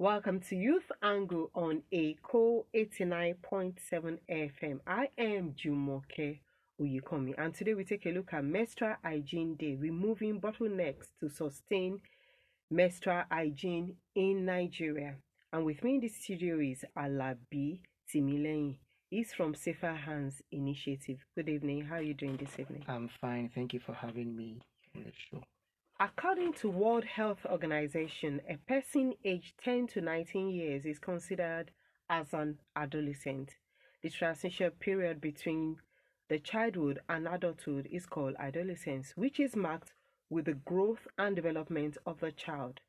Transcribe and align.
Welcome 0.00 0.40
to 0.48 0.56
Youth 0.56 0.90
Angle 1.02 1.50
on 1.54 1.82
Eko 1.92 2.64
89.7 2.74 4.18
FM. 4.30 4.80
I 4.86 5.08
am 5.18 5.52
Jumoke 5.52 6.38
Uyikomi, 6.80 7.34
and 7.36 7.54
today 7.54 7.74
we 7.74 7.84
take 7.84 8.06
a 8.06 8.08
look 8.08 8.32
at 8.32 8.42
Menstrual 8.42 8.94
Hygiene 9.04 9.56
Day, 9.56 9.76
removing 9.78 10.40
bottlenecks 10.40 11.08
to 11.20 11.28
sustain 11.28 12.00
menstrual 12.70 13.24
hygiene 13.30 13.96
in 14.14 14.46
Nigeria. 14.46 15.16
And 15.52 15.66
with 15.66 15.84
me 15.84 15.96
in 15.96 16.00
the 16.00 16.08
studio 16.08 16.58
is 16.60 16.82
Alabi 16.96 17.80
Timileyin. 18.10 18.76
He's 19.10 19.34
from 19.34 19.54
Safer 19.54 19.92
Hands 19.92 20.32
Initiative. 20.50 21.18
Good 21.36 21.50
evening. 21.50 21.84
How 21.84 21.96
are 21.96 22.02
you 22.02 22.14
doing 22.14 22.38
this 22.38 22.58
evening? 22.58 22.86
I'm 22.88 23.10
fine. 23.20 23.50
Thank 23.54 23.74
you 23.74 23.80
for 23.80 23.92
having 23.92 24.34
me 24.34 24.62
on 24.96 25.04
the 25.04 25.12
show. 25.30 25.42
According 26.02 26.54
to 26.54 26.70
World 26.70 27.04
Health 27.04 27.44
Organization, 27.44 28.40
a 28.48 28.56
person 28.56 29.12
aged 29.22 29.52
10 29.62 29.86
to 29.88 30.00
19 30.00 30.48
years 30.48 30.86
is 30.86 30.98
considered 30.98 31.72
as 32.08 32.32
an 32.32 32.58
adolescent. 32.74 33.56
The 34.00 34.08
transition 34.08 34.70
period 34.80 35.20
between 35.20 35.76
the 36.30 36.38
childhood 36.38 37.00
and 37.10 37.28
adulthood 37.28 37.86
is 37.92 38.06
called 38.06 38.36
adolescence, 38.38 39.12
which 39.14 39.38
is 39.38 39.54
marked 39.54 39.92
with 40.30 40.46
the 40.46 40.54
growth 40.54 41.06
and 41.18 41.36
development 41.36 41.98
of 42.06 42.20
the 42.20 42.32
child. 42.32 42.80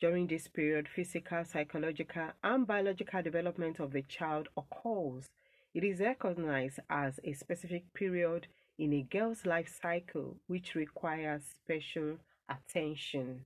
During 0.00 0.28
this 0.28 0.46
period, 0.46 0.88
physical, 0.88 1.44
psychological, 1.44 2.28
and 2.44 2.64
biological 2.64 3.22
development 3.22 3.80
of 3.80 3.90
the 3.90 4.02
child 4.02 4.48
occurs. 4.56 5.30
It 5.74 5.82
is 5.82 5.98
recognized 5.98 6.78
as 6.88 7.18
a 7.24 7.32
specific 7.32 7.92
period 7.92 8.46
in 8.78 8.92
a 8.92 9.02
girl's 9.02 9.44
life 9.44 9.80
cycle 9.82 10.36
which 10.46 10.76
requires 10.76 11.42
special 11.42 12.18
attention. 12.48 13.44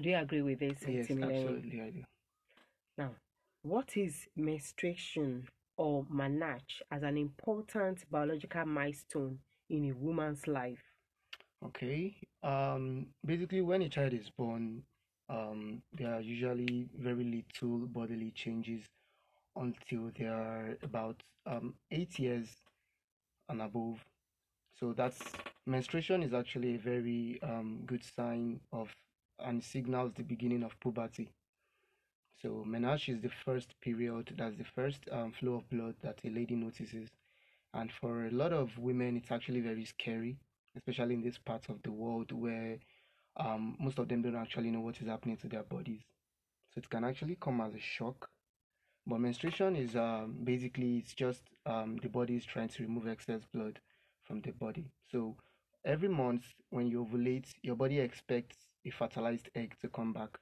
Do 0.00 0.08
you 0.08 0.16
agree 0.16 0.42
with 0.42 0.60
this? 0.60 0.78
Yes, 0.88 1.10
absolutely, 1.10 1.80
I 1.80 1.90
do. 1.90 2.04
Now, 2.96 3.10
what 3.62 3.96
is 3.96 4.26
menstruation 4.36 5.48
or 5.76 6.04
menarche 6.04 6.82
as 6.90 7.02
an 7.02 7.16
important 7.16 8.10
biological 8.10 8.66
milestone 8.66 9.38
in 9.68 9.90
a 9.90 9.92
woman's 9.92 10.46
life? 10.46 10.82
Okay. 11.64 12.16
Um, 12.42 13.06
basically, 13.24 13.60
when 13.60 13.82
a 13.82 13.88
child 13.88 14.14
is 14.14 14.30
born, 14.30 14.82
um, 15.28 15.82
there 15.92 16.14
are 16.14 16.20
usually 16.20 16.88
very 16.98 17.24
little 17.24 17.86
bodily 17.86 18.32
changes 18.32 18.84
until 19.56 20.10
they 20.18 20.26
are 20.26 20.76
about 20.82 21.22
um, 21.46 21.74
eight 21.90 22.18
years 22.18 22.48
and 23.48 23.62
above. 23.62 23.98
So 24.80 24.94
that's 24.96 25.20
menstruation 25.66 26.22
is 26.22 26.32
actually 26.32 26.76
a 26.76 26.78
very 26.78 27.38
um, 27.42 27.82
good 27.84 28.02
sign 28.02 28.60
of 28.72 28.88
and 29.38 29.62
signals 29.62 30.12
the 30.16 30.22
beginning 30.22 30.62
of 30.62 30.78
puberty. 30.80 31.28
So 32.40 32.64
menarche 32.66 33.14
is 33.14 33.20
the 33.20 33.30
first 33.44 33.78
period, 33.82 34.34
that's 34.38 34.56
the 34.56 34.64
first 34.64 35.00
um, 35.12 35.32
flow 35.38 35.56
of 35.56 35.68
blood 35.68 35.96
that 36.02 36.20
a 36.24 36.30
lady 36.30 36.56
notices. 36.56 37.10
And 37.74 37.92
for 37.92 38.26
a 38.26 38.30
lot 38.30 38.54
of 38.54 38.76
women, 38.78 39.18
it's 39.18 39.30
actually 39.30 39.60
very 39.60 39.84
scary, 39.84 40.38
especially 40.74 41.14
in 41.14 41.22
this 41.22 41.36
part 41.36 41.68
of 41.68 41.82
the 41.82 41.92
world 41.92 42.32
where 42.32 42.78
um, 43.36 43.76
most 43.78 43.98
of 43.98 44.08
them 44.08 44.22
don't 44.22 44.34
actually 44.34 44.70
know 44.70 44.80
what 44.80 45.00
is 45.02 45.08
happening 45.08 45.36
to 45.38 45.48
their 45.48 45.62
bodies. 45.62 46.00
So 46.74 46.78
it 46.78 46.88
can 46.88 47.04
actually 47.04 47.36
come 47.38 47.60
as 47.60 47.74
a 47.74 47.80
shock. 47.80 48.30
But 49.06 49.20
menstruation 49.20 49.76
is 49.76 49.94
um, 49.94 50.38
basically 50.42 50.96
it's 50.96 51.12
just 51.12 51.42
um, 51.66 51.98
the 52.02 52.08
body 52.08 52.36
is 52.36 52.46
trying 52.46 52.68
to 52.68 52.82
remove 52.82 53.06
excess 53.08 53.42
blood 53.52 53.78
from 54.30 54.40
the 54.42 54.52
body. 54.52 54.86
So 55.10 55.36
every 55.84 56.08
month 56.08 56.44
when 56.70 56.86
you 56.86 57.04
ovulate, 57.04 57.50
your 57.62 57.74
body 57.74 57.98
expects 57.98 58.56
a 58.86 58.90
fertilized 58.90 59.50
egg 59.56 59.74
to 59.80 59.88
come 59.88 60.12
back. 60.12 60.38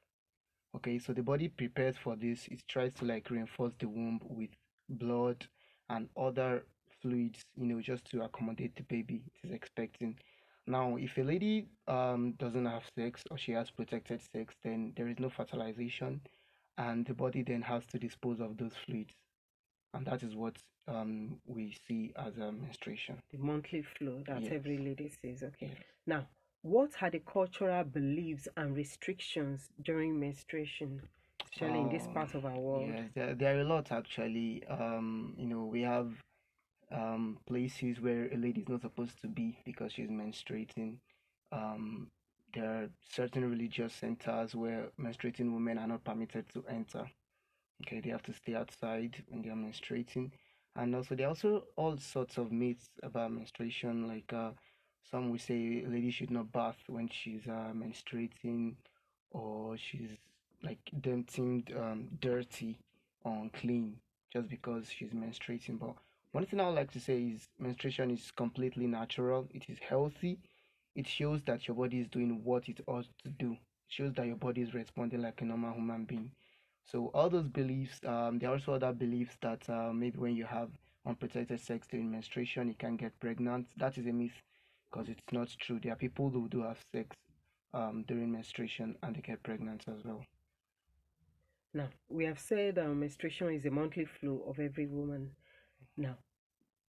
Okay, 0.77 0.99
so 0.99 1.15
the 1.15 1.23
body 1.23 1.49
prepares 1.49 1.97
for 1.97 2.15
this. 2.15 2.47
It 2.49 2.63
tries 2.69 2.93
to 2.95 3.07
like 3.07 3.31
reinforce 3.31 3.73
the 3.79 3.89
womb 3.89 4.21
with 4.23 4.51
blood 4.91 5.47
and 5.89 6.09
other 6.19 6.67
fluids, 7.01 7.41
you 7.57 7.65
know, 7.65 7.81
just 7.81 8.05
to 8.11 8.23
accommodate 8.23 8.77
the 8.77 8.83
baby 8.83 9.23
it 9.27 9.47
is 9.49 9.55
expecting. 9.55 10.19
Now, 10.67 10.97
if 10.97 11.17
a 11.17 11.23
lady 11.23 11.69
um 11.87 12.35
doesn't 12.39 12.67
have 12.67 12.83
sex 12.95 13.25
or 13.31 13.39
she 13.39 13.53
has 13.53 13.71
protected 13.71 14.21
sex, 14.21 14.55
then 14.63 14.93
there 14.97 15.09
is 15.09 15.19
no 15.19 15.31
fertilization, 15.31 16.21
and 16.77 17.07
the 17.07 17.15
body 17.15 17.43
then 17.43 17.63
has 17.63 17.87
to 17.87 17.99
dispose 17.99 18.41
of 18.41 18.59
those 18.59 18.75
fluids, 18.85 19.15
and 19.95 20.07
that 20.07 20.23
is 20.23 20.35
what 20.37 20.57
um 20.87 21.41
we 21.47 21.73
see 21.87 22.13
as 22.17 22.37
a 22.39 22.53
menstruation. 22.53 23.19
The 23.31 23.39
monthly 23.39 23.83
flow 23.83 24.23
that 24.27 24.43
Yes. 24.43 24.53
every 24.53 24.77
lady 24.79 25.09
says. 25.09 25.43
Okay. 25.43 25.71
Yes. 25.71 25.85
Now, 26.07 26.29
what 26.63 27.03
are 27.03 27.11
the 27.11 27.21
cultural 27.21 27.85
beliefs 27.85 28.49
and 28.57 28.77
restrictions 28.77 29.71
during 29.81 30.19
menstruation, 30.21 31.03
especially 31.45 31.81
in 31.81 31.89
this 31.89 32.07
Oh, 32.07 32.09
part 32.09 32.35
of 32.35 32.45
our 32.45 32.59
world? 32.59 32.97
Yes, 32.97 33.11
there, 33.15 33.35
there 33.35 33.57
are 33.57 33.61
a 33.61 33.65
lot 33.65 33.91
actually. 33.93 34.65
Um, 34.67 35.35
you 35.39 35.47
know, 35.47 35.65
we 35.65 35.83
have 35.83 36.13
um 36.91 37.39
places 37.47 38.01
where 38.01 38.27
a 38.33 38.37
lady 38.37 38.63
is 38.63 38.69
not 38.69 38.83
supposed 38.83 39.21
to 39.23 39.29
be 39.29 39.59
because 39.65 39.93
she's 39.93 40.09
menstruating. 40.11 40.99
Um, 41.53 42.09
there 42.55 42.71
are 42.83 42.89
certain 43.01 43.49
religious 43.51 43.93
centers 43.95 44.55
where 44.55 44.89
menstruating 45.01 45.53
women 45.53 45.79
are 45.79 45.89
not 45.89 46.05
permitted 46.05 46.49
to 46.55 46.65
enter. 46.69 47.07
Okay, 47.83 48.01
they 48.01 48.11
have 48.11 48.23
to 48.25 48.33
stay 48.33 48.55
outside 48.55 49.23
when 49.29 49.43
they 49.43 49.51
are 49.51 49.55
menstruating. 49.55 50.31
And 50.77 50.95
also, 50.95 51.15
there 51.15 51.27
are 51.27 51.31
also 51.31 51.65
all 51.77 51.97
sorts 51.97 52.37
of 52.39 52.53
myths 52.53 52.91
about 53.03 53.33
menstruation, 53.33 54.07
like 54.07 54.33
uh, 54.33 54.51
some 55.11 55.31
will 55.31 55.39
say 55.39 55.85
a 55.85 55.89
lady 55.89 56.11
should 56.11 56.31
not 56.31 56.53
bath 56.53 56.79
when 56.89 57.09
she's 57.09 57.47
uh, 57.49 57.73
menstruating, 57.75 58.75
or 59.31 59.77
she's 59.77 60.11
like 60.63 60.79
deemed 61.01 61.73
um, 61.77 62.09
dirty 62.21 62.79
or 63.25 63.33
unclean 63.43 63.97
just 64.33 64.49
because 64.49 64.91
she's 64.91 65.11
menstruating. 65.11 65.79
But 65.79 65.95
one 66.33 66.47
thing 66.47 66.61
I 66.61 66.67
would 66.67 66.75
like 66.77 66.93
to 66.93 67.01
say 67.01 67.21
is 67.23 67.49
menstruation 67.59 68.11
is 68.11 68.31
completely 68.33 68.87
natural. 68.87 69.49
It 69.55 69.65
is 69.69 69.79
healthy. 69.79 70.39
It 70.95 71.07
shows 71.07 71.43
that 71.45 71.67
your 71.69 71.77
body 71.77 72.01
is 72.01 72.09
doing 72.09 72.43
what 72.45 72.69
it 72.69 72.81
ought 72.87 73.07
to 73.23 73.29
do. 73.31 73.53
It 73.53 73.59
shows 73.89 74.13
that 74.15 74.27
your 74.27 74.37
body 74.37 74.63
is 74.63 74.75
responding 74.75 75.23
like 75.23 75.41
a 75.41 75.45
normal 75.45 75.75
human 75.75 76.05
being. 76.05 76.33
So 76.91 77.11
all 77.13 77.29
those 77.29 77.49
beliefs, 77.49 78.01
um, 78.07 78.39
there 78.39 78.49
are 78.49 78.55
also 78.55 78.73
other 78.73 78.93
beliefs 78.93 79.37
that 79.43 79.69
uh, 79.69 79.93
maybe 79.93 80.19
when 80.19 80.35
you 80.35 80.47
have 80.47 80.71
unprotected 81.05 81.61
sex 81.61 81.87
during 81.87 82.11
menstruation, 82.11 82.69
you 82.69 82.75
can 82.75 82.97
get 82.97 83.19
pregnant. 83.21 83.67
That 83.77 83.99
is 83.99 84.07
a 84.07 84.13
myth 84.13 84.43
because 84.91 85.09
it's 85.09 85.21
not 85.31 85.49
true. 85.61 85.79
There 85.83 85.93
are 85.93 85.97
people 85.97 86.31
who 86.31 86.49
do 86.49 86.63
have 86.63 86.79
sex 86.91 87.15
um, 87.75 88.05
during 88.09 88.33
menstruation 88.33 88.97
and 89.03 89.15
they 89.15 89.21
get 89.21 89.43
pregnant 89.43 89.85
as 89.87 90.03
well. 90.03 90.25
Now, 91.75 91.89
we 92.09 92.25
have 92.25 92.39
said 92.39 92.79
um, 92.79 93.01
menstruation 93.01 93.53
is 93.53 93.67
a 93.67 93.71
monthly 93.71 94.07
flow 94.07 94.43
of 94.49 94.59
every 94.59 94.87
woman. 94.87 95.31
Now, 95.99 96.17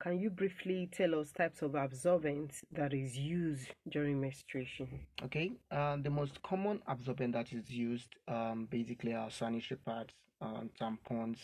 can 0.02 0.20
you 0.20 0.30
briefly 0.30 0.90
tell 0.92 1.20
us 1.20 1.32
types 1.32 1.62
of 1.62 1.76
absorbents 1.76 2.62
that 2.72 2.94
is 2.94 3.18
used 3.18 3.70
during 3.90 4.20
menstruation? 4.20 4.88
Okay, 5.24 5.52
uh, 5.72 5.98
the 6.02 6.10
most 6.10 6.42
common 6.44 6.82
absorbent 6.88 7.34
that 7.34 7.54
is 7.54 7.70
used 7.70 8.10
um, 8.28 8.68
basically 8.70 9.14
are 9.14 9.32
sanitary 9.32 9.80
pads, 9.86 10.14
um, 10.42 10.70
tampons, 10.80 11.40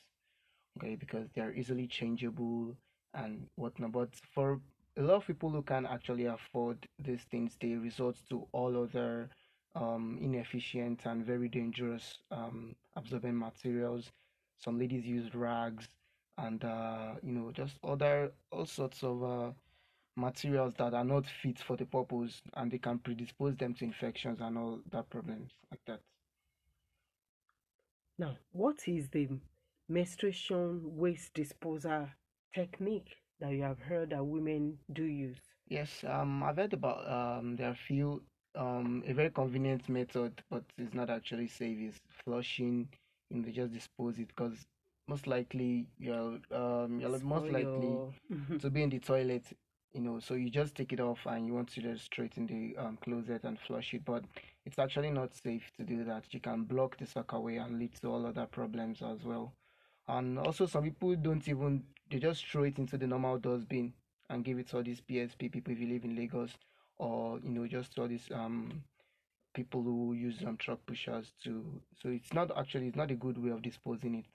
okay, 0.78 0.96
because 0.96 1.28
they're 1.36 1.54
easily 1.54 1.88
changeable 1.88 2.76
and 3.14 3.48
whatnot. 3.56 3.92
But 3.92 4.09
for 4.34 4.59
a 4.98 5.02
lot 5.02 5.16
of 5.16 5.28
people 5.28 5.50
who 5.50 5.62
can 5.62 5.86
actually 5.86 6.26
afford 6.26 6.86
these 7.00 7.22
things, 7.32 7.56
they 7.62 7.76
resort 7.76 8.18
to 8.30 8.48
all 8.52 8.84
other 8.84 9.30
um, 9.76 10.18
inefficient 10.22 11.06
and 11.06 11.26
very 11.26 11.48
dangerous 11.48 12.18
um, 12.32 12.76
absorbent 12.96 13.36
materials. 13.36 14.12
Some 14.58 14.78
ladies 14.78 15.06
use 15.06 15.34
rags 15.34 15.88
and 16.40 16.64
uh, 16.66 17.16
you 17.24 17.34
know 17.34 17.52
just 17.52 17.78
other 17.84 18.32
all 18.52 18.66
sorts 18.66 19.04
of 19.04 19.24
uh, 19.24 19.52
materials 20.16 20.74
that 20.78 20.94
are 20.94 21.06
not 21.06 21.26
fit 21.28 21.60
for 21.60 21.78
the 21.78 21.86
purpose 21.86 22.42
and 22.56 22.72
they 22.72 22.80
can 22.80 23.00
predispose 23.00 23.56
them 23.58 23.74
to 23.76 23.86
infections 23.86 24.40
and 24.42 24.58
all 24.58 24.80
that 24.92 25.10
problems 25.10 25.52
like 25.72 25.82
that. 25.88 26.02
Now, 28.18 28.38
what 28.52 28.88
is 28.88 29.09
the 29.09 29.30
menstruation 29.88 30.97
waste 30.97 31.34
disposal 31.34 32.09
technique 32.53 33.18
that 33.40 33.52
you 33.53 33.64
have 33.64 33.80
heard 33.80 34.12
that 34.12 34.26
women 34.26 34.80
do 34.92 35.03
use? 35.03 35.42
Yes, 35.68 36.03
um, 36.06 36.44
I've 36.44 36.58
heard 36.58 36.74
about 36.74 37.08
um, 37.09 37.56
there 37.56 37.68
are 37.70 37.72
a 37.72 37.76
few 37.76 38.24
um, 38.56 39.03
a 39.08 39.14
very 39.14 39.32
convenient 39.32 39.88
method, 39.90 40.44
but 40.50 40.64
it's 40.78 40.94
not 40.94 41.09
actually 41.09 41.47
safe. 41.47 41.80
Is 41.80 42.00
flushing, 42.24 42.90
and 43.32 43.44
they 43.46 43.52
just 43.52 43.74
dispose 43.74 44.20
it 44.20 44.28
because 44.30 44.66
most 45.09 45.28
likely 45.28 45.88
you're 45.97 46.40
um 46.52 47.00
you're 47.00 47.20
most 47.20 47.50
likely 47.50 47.88
your- 47.88 48.14
to 48.59 48.70
be 48.70 48.84
in 48.84 48.90
the 48.90 49.00
toilet, 49.00 49.46
you 49.94 50.02
know, 50.02 50.20
so 50.20 50.35
you 50.35 50.50
just 50.50 50.76
take 50.76 50.94
it 50.94 51.00
off 51.00 51.20
and 51.26 51.46
you 51.47 51.53
want 51.53 51.70
to 51.70 51.82
just 51.82 52.06
straight 52.06 52.38
in 52.38 52.46
the 52.46 52.76
um, 52.78 52.97
closet 53.03 53.44
and 53.44 53.59
flush 53.59 53.94
it, 53.94 54.06
but 54.06 54.23
it's 54.66 54.79
actually 54.79 55.11
not 55.11 55.35
safe 55.35 55.72
to 55.78 55.84
do 55.84 56.03
that. 56.03 56.23
You 56.34 56.40
can 56.40 56.64
block 56.64 56.97
the 56.97 57.06
soakaway 57.06 57.64
and 57.64 57.79
lead 57.79 57.94
to 58.02 58.08
all 58.09 58.26
other 58.26 58.46
problems 58.46 59.02
as 59.02 59.23
well. 59.23 59.53
And 60.08 60.38
also, 60.40 60.66
some 60.66 60.84
people 60.84 61.16
don't 61.16 61.47
even 61.47 61.84
they 62.09 62.20
just 62.20 62.46
throw 62.46 62.64
it 62.64 62.78
into 62.79 62.97
the 62.97 63.08
normal 63.08 63.38
dustbin 63.40 63.94
and 64.29 64.44
give 64.44 64.59
it 64.59 64.67
to 64.70 64.78
all 64.78 64.84
these 64.84 65.02
PSP 65.02 65.50
people 65.52 65.73
if 65.73 65.79
you 65.79 65.88
live 65.88 66.03
in 66.03 66.16
Lagos, 66.16 66.52
or 66.97 67.40
you 67.44 67.50
know, 67.52 67.67
just 67.67 67.97
all 68.00 68.08
these 68.08 68.28
um 68.34 68.84
people 69.53 69.82
who 69.84 70.14
use 70.14 70.44
um, 70.46 70.58
truck 70.58 70.79
pushers 70.85 71.34
to. 71.44 71.82
So 72.02 72.09
it's 72.09 72.34
not 72.34 72.52
actually 72.58 72.88
it's 72.88 72.97
not 72.97 73.11
a 73.11 73.16
good 73.16 73.38
way 73.38 73.52
of 73.52 73.61
disposing 73.61 74.16
it, 74.16 74.26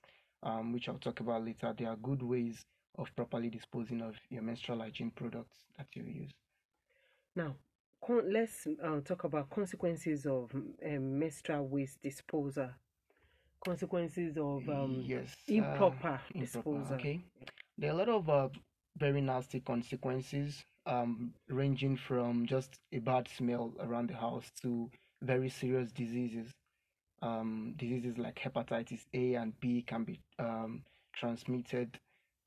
um, 0.44 0.73
which 0.73 0.88
I'll 0.88 0.99
talk 0.99 1.20
about 1.20 1.44
later. 1.44 1.75
There 1.76 1.88
are 1.88 1.96
good 1.96 2.23
ways 2.23 2.64
of 2.99 3.14
properly 3.17 3.50
disposing 3.50 4.02
of 4.02 4.14
your 4.31 4.43
menstrual 4.43 4.81
hygiene 4.81 5.11
products 5.11 5.64
that 5.76 5.87
you 5.94 6.05
use. 6.05 6.31
Now, 7.35 7.55
con- 8.06 8.32
let's 8.32 8.67
uh, 8.67 9.00
talk 9.00 9.25
about 9.25 9.50
consequences 9.50 10.26
of 10.26 10.55
um, 10.55 11.19
menstrual 11.19 11.67
waste 11.67 12.00
disposal. 12.02 12.69
Consequences 13.64 14.37
of 14.37 14.69
um, 14.69 15.02
yes, 15.06 15.35
improper 15.49 16.20
uh, 16.35 16.38
disposal. 16.38 16.75
improper. 16.75 16.94
Okay, 16.94 17.25
there 17.79 17.90
are 17.90 17.94
a 17.94 17.97
lot 17.97 18.08
of 18.11 18.29
uh, 18.29 18.49
very 18.99 19.23
nasty 19.23 19.61
consequences, 19.61 20.64
um, 20.87 21.32
ranging 21.49 21.97
from 21.97 22.47
just 22.47 22.79
a 22.93 22.99
bad 22.99 23.26
smell 23.26 23.73
around 23.81 24.11
the 24.11 24.14
house 24.14 24.50
to 24.62 24.90
very 25.23 25.49
serious 25.49 25.90
diseases. 25.90 26.52
Um, 27.25 27.75
diseases 27.79 28.19
like 28.19 28.38
hepatitis 28.38 29.06
A 29.15 29.35
and 29.35 29.59
B 29.59 29.82
can 29.87 30.05
be 30.05 30.21
um, 30.38 30.82
transmitted 31.15 31.99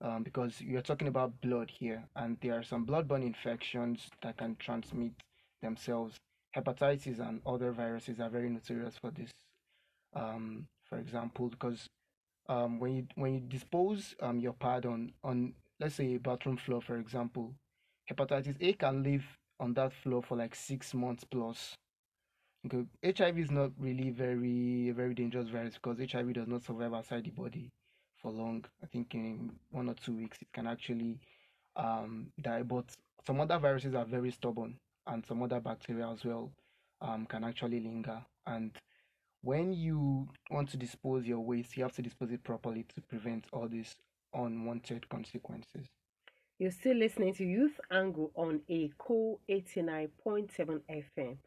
um, 0.02 0.22
because 0.22 0.62
you're 0.62 0.84
talking 0.84 1.08
about 1.08 1.42
blood 1.42 1.72
here, 1.72 2.04
and 2.16 2.38
there 2.42 2.54
are 2.54 2.64
some 2.64 2.86
bloodborne 2.86 3.26
infections 3.26 4.08
that 4.22 4.38
can 4.38 4.56
transmit 4.60 5.14
themselves. 5.64 6.16
Hepatitis 6.56 7.20
and 7.20 7.42
other 7.46 7.72
viruses 7.72 8.20
are 8.20 8.30
very 8.30 8.50
notorious 8.50 8.96
for 9.02 9.10
this. 9.10 9.32
Um, 10.16 10.68
for 10.88 11.00
example, 11.00 11.50
because 11.50 11.88
um, 12.48 12.80
when 12.80 12.96
you 12.96 13.08
when 13.16 13.34
you 13.34 13.40
dispose 13.40 14.16
um, 14.22 14.40
your 14.40 14.54
pad 14.54 14.86
on 14.86 15.12
on 15.24 15.54
let's 15.80 15.96
say 15.96 16.16
a 16.16 16.20
bathroom 16.20 16.58
floor, 16.58 16.82
for 16.82 16.98
example, 16.98 17.54
hepatitis 18.12 18.56
A 18.62 18.74
can 18.74 19.02
live 19.02 19.26
on 19.60 19.74
that 19.74 19.92
floor 19.92 20.22
for 20.22 20.38
like 20.38 20.54
six 20.54 20.94
months 20.94 21.24
plus. 21.24 21.76
Okay, 22.66 22.86
HIV 23.18 23.38
is 23.38 23.52
not 23.52 23.72
really 23.80 24.10
very 24.10 24.92
very 24.92 25.14
dangerous 25.14 25.50
virus 25.50 25.76
because 25.76 26.00
HIV 26.00 26.34
does 26.34 26.48
not 26.48 26.64
survive 26.64 26.94
outside 26.94 27.24
the 27.24 27.30
body 27.32 27.72
for 28.22 28.32
long. 28.32 28.66
I 28.84 28.88
think 28.88 29.14
in 29.14 29.52
one 29.72 29.90
or 29.90 29.94
two 29.94 30.16
weeks 30.18 30.42
it 30.42 30.52
can 30.54 30.68
actually 30.68 31.20
um, 31.76 32.28
die. 32.42 32.64
But 32.64 32.86
some 33.26 33.40
other 33.40 33.60
viruses 33.60 33.96
are 33.96 34.06
very 34.06 34.32
stubborn, 34.32 34.78
and 35.06 35.26
some 35.26 35.44
other 35.44 35.60
bacteria 35.60 36.10
as 36.10 36.26
well 36.26 36.52
um, 37.02 37.26
can 37.26 37.44
actually 37.44 37.80
linger. 37.80 38.22
And 38.46 38.72
when 39.42 39.72
you 39.74 40.28
want 40.50 40.70
to 40.70 40.78
dispose 40.78 41.26
your 41.26 41.40
waste, 41.40 41.78
you 41.78 41.84
have 41.84 41.96
to 41.96 42.02
dispose 42.02 42.32
it 42.32 42.44
properly 42.44 42.86
to 42.96 43.02
prevent 43.02 43.46
all 43.54 43.68
these 43.68 43.96
unwanted 44.34 45.08
consequences. 45.10 45.88
You're 46.60 46.72
still 46.72 46.98
listening 46.98 47.36
to 47.36 47.46
Youth 47.46 47.80
Angle 47.92 48.32
on 48.36 48.62
Eko 48.70 49.38
89.7 49.48 50.82
FM. 50.90 51.38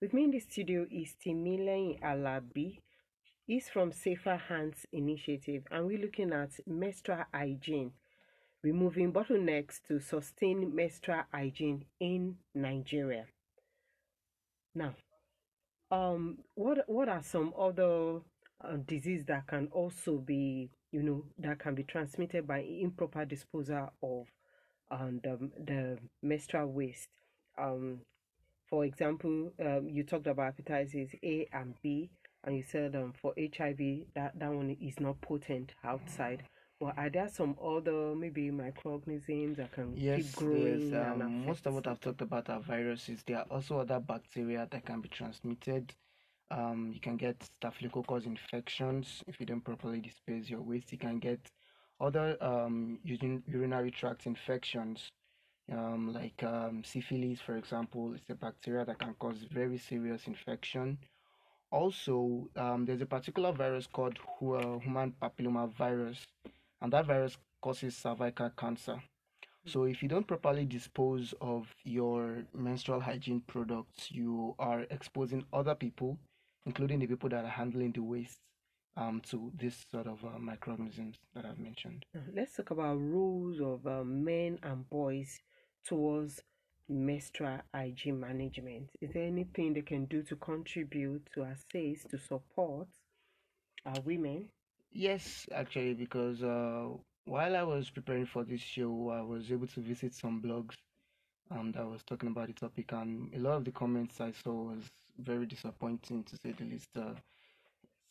With 0.00 0.14
me 0.14 0.24
in 0.24 0.30
the 0.30 0.40
studio 0.40 0.86
is 0.90 1.14
Timileyin 1.22 2.00
Alabi. 2.00 2.80
He's 3.46 3.68
from 3.68 3.92
Safer 3.92 4.36
Hands 4.36 4.86
Initiative, 4.92 5.64
and 5.70 5.86
we're 5.86 5.98
looking 5.98 6.32
at 6.32 6.52
menstrual 6.66 7.24
hygiene, 7.34 7.92
removing 8.62 9.12
bottlenecks 9.12 9.78
to 9.88 10.00
sustain 10.00 10.74
menstrual 10.74 11.24
hygiene 11.30 11.84
in 12.00 12.36
Nigeria. 12.54 13.26
Now, 14.74 14.94
um, 15.90 16.38
what 16.54 16.78
what 16.88 17.10
are 17.10 17.22
some 17.22 17.52
other 17.58 18.20
uh, 18.64 18.76
diseases 18.86 19.26
that 19.26 19.48
can 19.48 19.68
also 19.70 20.16
be, 20.16 20.70
you 20.92 21.02
know, 21.02 21.24
that 21.40 21.58
can 21.58 21.74
be 21.74 21.82
transmitted 21.82 22.46
by 22.46 22.60
improper 22.60 23.26
disposal 23.26 23.92
of 24.02 24.28
um, 24.90 25.20
the 25.22 25.98
menstrual 26.22 26.68
waste? 26.68 27.10
Um, 27.58 28.00
for 28.70 28.84
example, 28.84 29.52
um, 29.60 29.88
you 29.88 30.04
talked 30.04 30.26
about 30.26 30.56
hepatitis 30.56 31.14
A 31.24 31.48
and 31.52 31.74
B, 31.82 32.10
and 32.44 32.56
you 32.56 32.62
said 32.62 32.94
um, 32.96 33.12
for 33.20 33.34
HIV 33.36 33.78
that 34.14 34.38
that 34.38 34.52
one 34.52 34.76
is 34.80 35.00
not 35.00 35.20
potent 35.20 35.74
outside. 35.84 36.44
Well, 36.80 36.94
are 36.96 37.10
there 37.10 37.28
some 37.28 37.56
other 37.62 38.14
maybe 38.14 38.50
microorganisms 38.50 39.58
that 39.58 39.72
can 39.72 39.94
Yes, 39.96 40.16
keep 40.16 40.36
growing? 40.36 40.92
yes. 40.92 40.94
Um, 40.94 41.46
most 41.46 41.66
of 41.66 41.74
what 41.74 41.86
I've 41.86 42.00
talked 42.00 42.22
about 42.22 42.48
are 42.48 42.60
viruses. 42.60 43.22
There 43.26 43.38
are 43.38 43.46
also 43.50 43.78
other 43.80 44.00
bacteria 44.00 44.66
that 44.70 44.86
can 44.86 45.00
be 45.00 45.08
transmitted. 45.08 45.92
Um, 46.50 46.90
you 46.94 47.00
can 47.00 47.16
get 47.16 47.42
staphylococcus 47.42 48.24
infections 48.24 49.22
if 49.26 49.38
you 49.38 49.46
don't 49.46 49.60
properly 49.64 50.00
dispose 50.00 50.48
your 50.48 50.62
waste. 50.62 50.90
You 50.92 50.98
can 50.98 51.18
get 51.18 51.50
other 52.00 52.36
um, 52.42 52.98
urinary 53.04 53.90
tract 53.90 54.26
infections, 54.26 55.10
um, 55.72 56.12
like 56.12 56.42
um, 56.42 56.82
syphilis, 56.84 57.40
for 57.40 57.56
example. 57.56 58.12
It's 58.14 58.30
a 58.30 58.34
bacteria 58.34 58.84
that 58.84 58.98
can 58.98 59.14
cause 59.18 59.36
very 59.52 59.78
serious 59.78 60.26
infection. 60.26 60.98
Also, 61.70 62.48
um, 62.56 62.84
there's 62.84 63.00
a 63.00 63.06
particular 63.06 63.52
virus 63.52 63.86
called 63.86 64.18
uh, 64.42 64.78
human 64.78 65.14
papilloma 65.22 65.72
virus, 65.72 66.26
and 66.80 66.92
that 66.92 67.06
virus 67.06 67.36
causes 67.62 67.96
cervical 67.96 68.50
cancer. 68.58 69.00
So 69.66 69.84
if 69.84 70.02
you 70.02 70.08
don't 70.08 70.26
properly 70.26 70.64
dispose 70.64 71.34
of 71.40 71.66
your 71.84 72.42
menstrual 72.54 73.00
hygiene 73.00 73.42
products, 73.46 74.10
you 74.10 74.54
are 74.58 74.86
exposing 74.90 75.44
other 75.52 75.74
people, 75.74 76.18
including 76.66 76.98
the 76.98 77.06
people 77.06 77.28
that 77.28 77.44
are 77.44 77.50
handling 77.50 77.92
the 77.92 78.02
waste, 78.02 78.38
um, 78.96 79.20
to 79.30 79.52
this 79.58 79.84
sort 79.90 80.06
of 80.06 80.24
uh, 80.24 80.38
microorganisms 80.38 81.16
that 81.34 81.44
I've 81.44 81.58
mentioned. 81.58 82.04
Let's 82.34 82.56
talk 82.56 82.70
about 82.70 82.98
rules 82.98 83.60
of 83.60 83.86
um, 83.86 84.24
men 84.24 84.58
and 84.62 84.88
boys 84.88 85.38
towards 85.84 86.42
menstrual 86.88 87.60
hygiene 87.74 88.20
management. 88.20 88.90
Is 89.00 89.12
there 89.12 89.24
anything 89.24 89.74
they 89.74 89.82
can 89.82 90.06
do 90.06 90.22
to 90.24 90.36
contribute, 90.36 91.28
to 91.34 91.42
assist, 91.42 92.10
to 92.10 92.18
support 92.18 92.88
our 93.86 94.00
women? 94.00 94.48
Yes, 94.92 95.46
actually, 95.54 95.94
because 95.94 96.42
uh, 96.42 96.88
while 97.24 97.56
I 97.56 97.62
was 97.62 97.90
preparing 97.90 98.26
for 98.26 98.44
this 98.44 98.60
show, 98.60 99.10
I 99.10 99.22
was 99.22 99.50
able 99.52 99.66
to 99.68 99.80
visit 99.80 100.14
some 100.14 100.42
blogs 100.42 100.74
um, 101.50 101.72
that 101.72 101.86
was 101.86 102.02
talking 102.04 102.30
about 102.30 102.48
the 102.48 102.54
topic, 102.54 102.92
and 102.92 103.32
a 103.34 103.38
lot 103.38 103.56
of 103.56 103.64
the 103.64 103.72
comments 103.72 104.20
I 104.20 104.32
saw 104.32 104.70
was 104.70 104.84
very 105.18 105.46
disappointing 105.46 106.24
to 106.24 106.36
say 106.36 106.52
the 106.52 106.64
least. 106.64 106.88
Uh, 106.96 107.14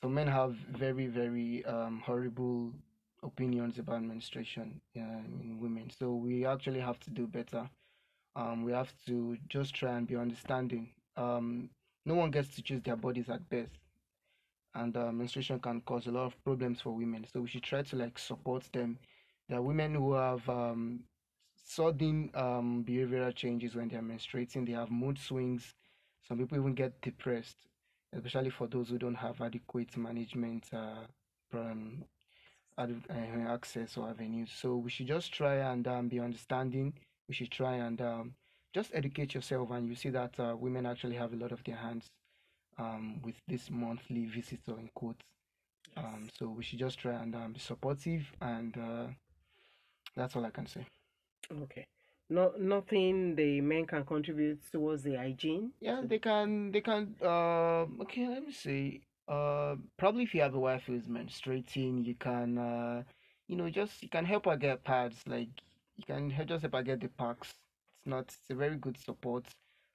so 0.02 0.10
men 0.10 0.28
have 0.28 0.54
very, 0.54 1.08
very 1.08 1.66
um, 1.66 2.02
horrible 2.06 2.74
opinions 3.24 3.78
about 3.80 4.04
menstruation 4.04 4.82
in 4.96 5.58
women. 5.60 5.90
So 5.90 6.14
we 6.14 6.46
actually 6.46 6.80
have 6.80 7.00
to 7.02 7.10
do 7.12 7.28
better. 7.28 7.70
Um, 8.36 8.64
we 8.64 8.72
have 8.72 8.92
to 9.08 9.38
just 9.48 9.76
try 9.76 9.98
and 9.98 10.08
be 10.08 10.16
understanding. 10.16 10.90
Um, 11.18 11.70
no 12.06 12.16
one 12.16 12.32
gets 12.32 12.56
to 12.56 12.62
choose 12.62 12.82
their 12.84 12.96
bodies 12.96 13.30
at 13.30 13.50
birth 13.50 13.70
and 14.76 14.96
uh, 14.96 15.12
menstruation 15.12 15.60
can 15.60 15.82
cause 15.82 16.08
a 16.08 16.12
lot 16.12 16.26
of 16.26 16.44
problems 16.44 16.82
for 16.82 16.92
women. 16.92 17.26
So 17.32 17.42
we 17.42 17.48
should 17.48 17.64
try 17.64 17.82
to 17.82 17.96
like 17.96 18.20
support 18.20 18.70
them. 18.74 18.98
There 19.48 19.58
are 19.58 19.62
women 19.62 19.96
who 19.96 20.14
have 20.14 20.48
um, 20.48 21.02
sudden 21.56 22.30
um, 22.36 22.86
behavioral 22.88 23.36
changes 23.36 23.76
when 23.76 23.90
they're 23.90 24.02
menstruating. 24.02 24.66
They 24.66 24.74
have 24.74 24.92
mood 24.92 25.18
swings. 25.18 25.74
Some 26.28 26.38
people 26.38 26.58
even 26.58 26.76
get 26.76 27.02
depressed, 27.02 27.58
especially 28.14 28.52
for 28.52 28.68
those 28.68 28.90
who 28.90 29.00
don't 29.00 29.16
have 29.16 29.42
adequate 29.42 29.98
management 29.98 30.66
uh, 30.72 31.06
access 33.48 33.98
or 33.98 34.10
avenues. 34.10 34.52
So 34.54 34.76
we 34.76 34.90
should 34.90 35.08
just 35.08 35.34
try 35.34 35.56
and 35.56 35.88
um, 35.88 36.08
be 36.08 36.20
understanding. 36.20 36.94
We 37.28 37.34
should 37.36 37.52
try 37.52 37.76
and 37.76 38.02
um, 38.02 38.34
just 38.74 38.92
educate 38.94 39.34
yourself, 39.34 39.72
and 39.72 39.88
you 39.88 39.96
see 39.96 40.10
that 40.10 40.40
uh, 40.40 40.56
women 40.58 40.86
actually 40.86 41.16
have 41.16 41.34
a 41.34 41.36
lot 41.36 41.52
of 41.52 41.64
their 41.64 41.76
hands 41.76 42.06
um, 42.78 43.22
with 43.24 43.36
this 43.48 43.70
monthly 43.70 44.26
visitor 44.26 44.78
in 44.80 44.90
quotes. 44.94 45.22
Um, 45.98 46.30
so 46.38 46.48
we 46.48 46.64
should 46.64 46.80
just 46.80 47.00
try 47.00 47.14
and 47.14 47.36
um, 47.36 47.54
be 47.54 47.60
supportive, 47.60 48.24
and 48.42 48.78
uh, 48.78 49.08
that's 50.16 50.36
all 50.36 50.46
I 50.46 50.52
can 50.52 50.68
say. 50.68 50.86
Okay. 51.64 51.86
No, 52.30 52.54
nothing 52.60 53.36
the 53.36 53.60
men 53.62 53.86
can 53.86 54.06
contribute 54.06 54.62
towards 54.72 55.02
the 55.02 55.16
hygiene. 55.16 55.72
Yeah, 55.82 56.02
they 56.06 56.20
can. 56.20 56.72
They 56.72 56.82
can. 56.82 57.16
Uh, 57.22 57.86
okay, 58.02 58.28
let 58.28 58.46
me 58.46 58.52
see. 58.52 59.02
Uh, 59.30 59.78
probably 59.98 60.24
if 60.24 60.36
you 60.36 60.42
have 60.42 60.56
a 60.56 60.60
wife 60.60 60.84
who 60.88 60.96
is 60.96 61.08
menstruating, 61.08 62.06
you 62.06 62.16
can. 62.16 62.58
Uh, 62.58 63.04
you 63.48 63.56
know, 63.58 63.70
just 63.70 64.04
you 64.04 64.10
can 64.10 64.26
help 64.26 64.46
her 64.46 64.58
get 64.58 64.84
pads. 64.84 65.24
Like 65.28 65.50
you 65.98 66.06
can 66.06 66.30
help, 66.32 66.50
just 66.50 66.64
help 66.64 66.74
her 66.76 66.84
get 66.84 67.02
the 67.02 67.10
packs. 67.10 67.50
It's 67.98 68.08
not. 68.08 68.26
It's 68.26 68.50
a 68.52 68.56
very 68.56 68.78
good 68.78 68.98
support. 68.98 69.46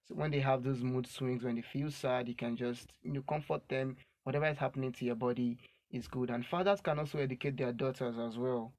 So 0.09 0.14
when 0.14 0.31
they 0.31 0.41
have 0.41 0.62
those 0.62 0.83
mood 0.83 1.07
swings, 1.07 1.45
when 1.45 1.57
they 1.57 1.62
feel 1.62 1.91
sad, 1.91 2.29
you 2.29 2.35
can 2.37 2.57
just 2.57 2.93
you 3.03 3.12
know 3.12 3.23
comfort 3.23 3.69
them. 3.69 3.97
Whatever 4.25 4.47
is 4.47 4.59
happening 4.59 4.93
to 4.93 5.05
your 5.05 5.17
body 5.17 5.59
is 5.91 6.09
good. 6.09 6.31
And 6.31 6.47
fathers 6.47 6.81
can 6.81 6.99
also 6.99 7.19
educate 7.19 7.57
their 7.57 7.73
daughters 7.73 8.19
as 8.19 8.38
well. 8.38 8.73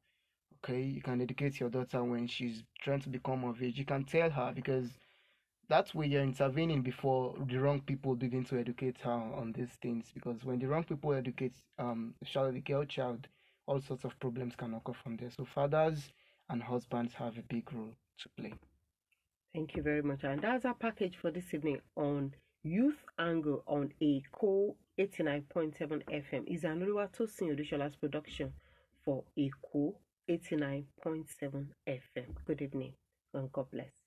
Okay, 0.63 0.81
you 0.83 1.01
can 1.01 1.21
educate 1.21 1.59
your 1.59 1.69
daughter 1.69 2.03
when 2.03 2.27
she's 2.27 2.63
trying 2.81 3.01
to 3.01 3.09
become 3.09 3.43
of 3.45 3.61
age. 3.63 3.77
You 3.77 3.85
can 3.85 4.03
tell 4.03 4.29
her 4.31 4.51
because 4.55 4.97
that's 5.67 5.93
where 5.95 6.07
you're 6.07 6.21
intervening 6.21 6.81
before 6.81 7.35
the 7.47 7.57
wrong 7.57 7.81
people 7.81 8.15
begin 8.15 8.43
to 8.45 8.59
educate 8.59 8.97
her 8.99 9.11
on 9.11 9.53
these 9.53 9.71
things. 9.81 10.05
Because 10.13 10.43
when 10.43 10.59
the 10.59 10.67
wrong 10.67 10.83
people 10.83 11.13
educate, 11.13 11.53
um, 11.79 12.13
especially 12.21 12.53
the 12.53 12.61
girl 12.61 12.85
child, 12.85 13.27
all 13.67 13.81
sorts 13.81 14.03
of 14.03 14.17
problems 14.19 14.55
can 14.55 14.73
occur 14.73 14.93
from 15.03 15.17
there. 15.17 15.31
So 15.31 15.45
fathers 15.45 16.09
and 16.49 16.61
husbands 16.61 17.13
have 17.15 17.37
a 17.37 17.41
big 17.41 17.71
role 17.73 17.93
to 18.19 18.29
play. 18.37 18.53
Thank 19.53 19.75
you 19.75 19.83
very 19.83 20.01
much. 20.01 20.23
And 20.23 20.41
that's 20.41 20.65
our 20.65 20.73
package 20.73 21.17
for 21.17 21.31
this 21.31 21.53
evening 21.53 21.79
on 21.95 22.33
Youth 22.63 22.97
Angle 23.19 23.63
on 23.67 23.93
Eko 24.01 24.75
89.7 24.99 25.75
FM 25.79 26.47
is 26.47 26.63
an 26.63 26.81
Oluwatosin 26.81 27.55
Odushola's 27.55 27.95
production 27.95 28.53
for 29.03 29.23
Eko 29.37 29.93
89.7 30.29 30.85
FM. 31.87 32.35
Good 32.45 32.61
evening 32.61 32.93
and 33.33 33.51
God 33.51 33.67
bless. 33.71 34.04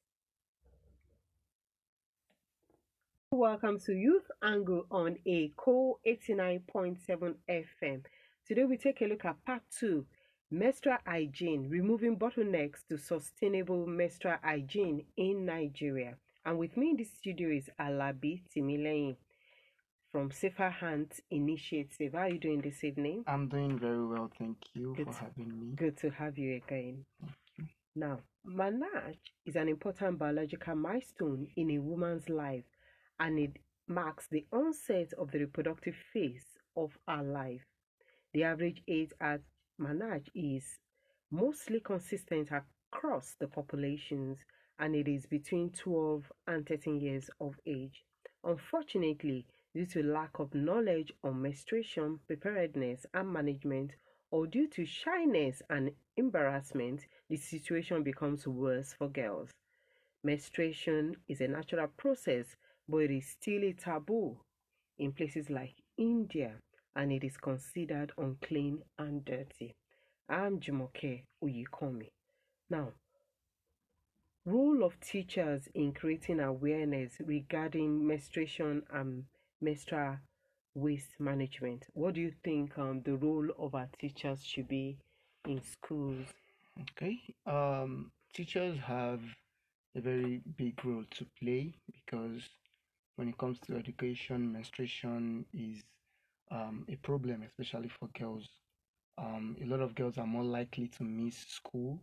Welcome 3.38 3.78
to 3.80 3.92
Youth 3.92 4.26
Angle 4.42 4.86
on 4.90 5.16
Eko 5.26 5.96
89.7 6.06 7.34
FM. 7.50 8.02
Today 8.46 8.64
we 8.64 8.78
take 8.78 9.02
a 9.02 9.04
look 9.04 9.26
at 9.26 9.44
part 9.44 9.60
two 9.78 10.06
menstrual 10.50 10.96
hygiene, 11.06 11.68
removing 11.68 12.16
bottlenecks 12.18 12.86
to 12.88 12.96
sustainable 12.96 13.86
menstrual 13.86 14.36
hygiene 14.42 15.04
in 15.18 15.44
Nigeria. 15.44 16.14
And 16.46 16.56
with 16.58 16.74
me 16.78 16.90
in 16.90 16.96
the 16.96 17.04
studio 17.04 17.50
is 17.50 17.68
Alabi 17.78 18.40
Timileyin 18.56 19.16
from 20.10 20.30
Safer 20.30 20.70
Hands 20.70 21.20
Initiative. 21.30 22.14
How 22.14 22.20
are 22.20 22.30
you 22.30 22.38
doing 22.38 22.62
this 22.62 22.82
evening? 22.82 23.24
I'm 23.26 23.46
doing 23.48 23.78
very 23.78 24.06
well, 24.06 24.30
thank 24.38 24.56
you 24.72 24.94
Good 24.96 25.08
for 25.08 25.12
to- 25.12 25.18
having 25.18 25.60
me. 25.60 25.74
Good 25.76 25.98
to 25.98 26.08
have 26.10 26.38
you 26.38 26.56
again. 26.56 27.04
Now, 27.94 28.20
menarche 28.48 29.18
is 29.44 29.54
an 29.56 29.68
important 29.68 30.18
biological 30.18 30.76
milestone 30.76 31.48
in 31.56 31.72
a 31.72 31.78
woman's 31.78 32.30
life 32.30 32.64
and 33.20 33.38
it 33.38 33.56
marks 33.86 34.26
the 34.28 34.46
onset 34.52 35.12
of 35.14 35.30
the 35.30 35.38
reproductive 35.38 35.96
phase 36.12 36.58
of 36.76 36.98
our 37.06 37.22
life. 37.22 37.64
The 38.32 38.44
average 38.44 38.82
age 38.86 39.12
at 39.20 39.40
menarche 39.80 40.28
is 40.34 40.78
mostly 41.30 41.80
consistent 41.80 42.50
across 42.50 43.34
the 43.38 43.46
populations 43.46 44.38
and 44.78 44.94
it 44.94 45.08
is 45.08 45.26
between 45.26 45.70
12 45.70 46.30
and 46.46 46.66
13 46.66 47.00
years 47.00 47.30
of 47.40 47.54
age. 47.66 48.04
Unfortunately, 48.44 49.46
due 49.74 49.86
to 49.86 50.02
lack 50.02 50.38
of 50.38 50.54
knowledge 50.54 51.12
on 51.24 51.42
menstruation, 51.42 52.20
preparedness, 52.26 53.04
and 53.12 53.32
management, 53.32 53.92
or 54.30 54.46
due 54.46 54.68
to 54.68 54.84
shyness 54.84 55.62
and 55.70 55.90
embarrassment, 56.16 57.06
the 57.28 57.36
situation 57.36 58.02
becomes 58.02 58.46
worse 58.46 58.92
for 58.92 59.08
girls. 59.08 59.50
Menstruation 60.22 61.16
is 61.28 61.40
a 61.40 61.48
natural 61.48 61.88
process, 61.96 62.56
but 62.88 62.98
it 62.98 63.10
is 63.10 63.28
still 63.28 63.62
a 63.64 63.72
taboo 63.72 64.36
in 64.98 65.12
places 65.12 65.50
like 65.50 65.74
India 65.96 66.52
and 66.96 67.12
it 67.12 67.22
is 67.24 67.36
considered 67.36 68.12
unclean 68.18 68.80
and 68.98 69.24
dirty. 69.24 69.74
I'm 70.28 70.58
Jumoke 70.58 71.22
Uyikomi. 71.42 72.10
Now, 72.70 72.92
role 74.44 74.82
of 74.82 74.98
teachers 75.00 75.68
in 75.74 75.92
creating 75.92 76.40
awareness 76.40 77.12
regarding 77.24 78.06
menstruation 78.06 78.82
and 78.92 79.24
menstrual 79.60 80.18
waste 80.74 81.18
management. 81.18 81.84
What 81.94 82.14
do 82.14 82.20
you 82.20 82.32
think 82.44 82.78
um, 82.78 83.02
the 83.04 83.16
role 83.16 83.48
of 83.58 83.74
our 83.74 83.88
teachers 84.00 84.42
should 84.44 84.68
be 84.68 84.96
in 85.46 85.60
schools? 85.60 86.26
Okay. 86.80 87.18
Um, 87.46 88.10
teachers 88.34 88.78
have 88.78 89.20
a 89.96 90.00
very 90.00 90.40
big 90.56 90.84
role 90.84 91.04
to 91.10 91.26
play 91.40 91.74
because 91.92 92.42
when 93.18 93.28
it 93.28 93.36
comes 93.38 93.58
to 93.60 93.76
education, 93.76 94.52
menstruation 94.52 95.44
is 95.52 95.82
um, 96.52 96.86
a 96.88 96.96
problem, 96.96 97.42
especially 97.42 97.88
for 97.88 98.08
girls. 98.18 98.48
Um, 99.18 99.56
a 99.60 99.66
lot 99.66 99.80
of 99.80 99.96
girls 99.96 100.18
are 100.18 100.26
more 100.26 100.44
likely 100.44 100.86
to 100.88 101.02
miss 101.02 101.36
school, 101.36 101.98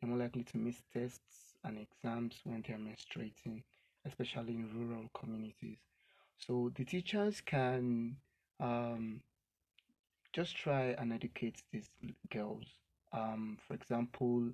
they're 0.00 0.08
more 0.08 0.18
likely 0.18 0.42
to 0.44 0.56
miss 0.56 0.82
tests 0.92 1.54
and 1.64 1.78
exams 1.78 2.40
when 2.44 2.64
they're 2.66 2.78
menstruating, 2.78 3.62
especially 4.06 4.54
in 4.54 4.70
rural 4.74 5.10
communities. 5.14 5.78
So 6.38 6.72
the 6.74 6.84
teachers 6.84 7.42
can 7.42 8.16
um, 8.58 9.20
just 10.32 10.56
try 10.56 10.94
and 10.98 11.12
educate 11.12 11.62
these 11.72 11.90
girls. 12.32 12.64
Um, 13.12 13.58
for 13.68 13.74
example, 13.74 14.50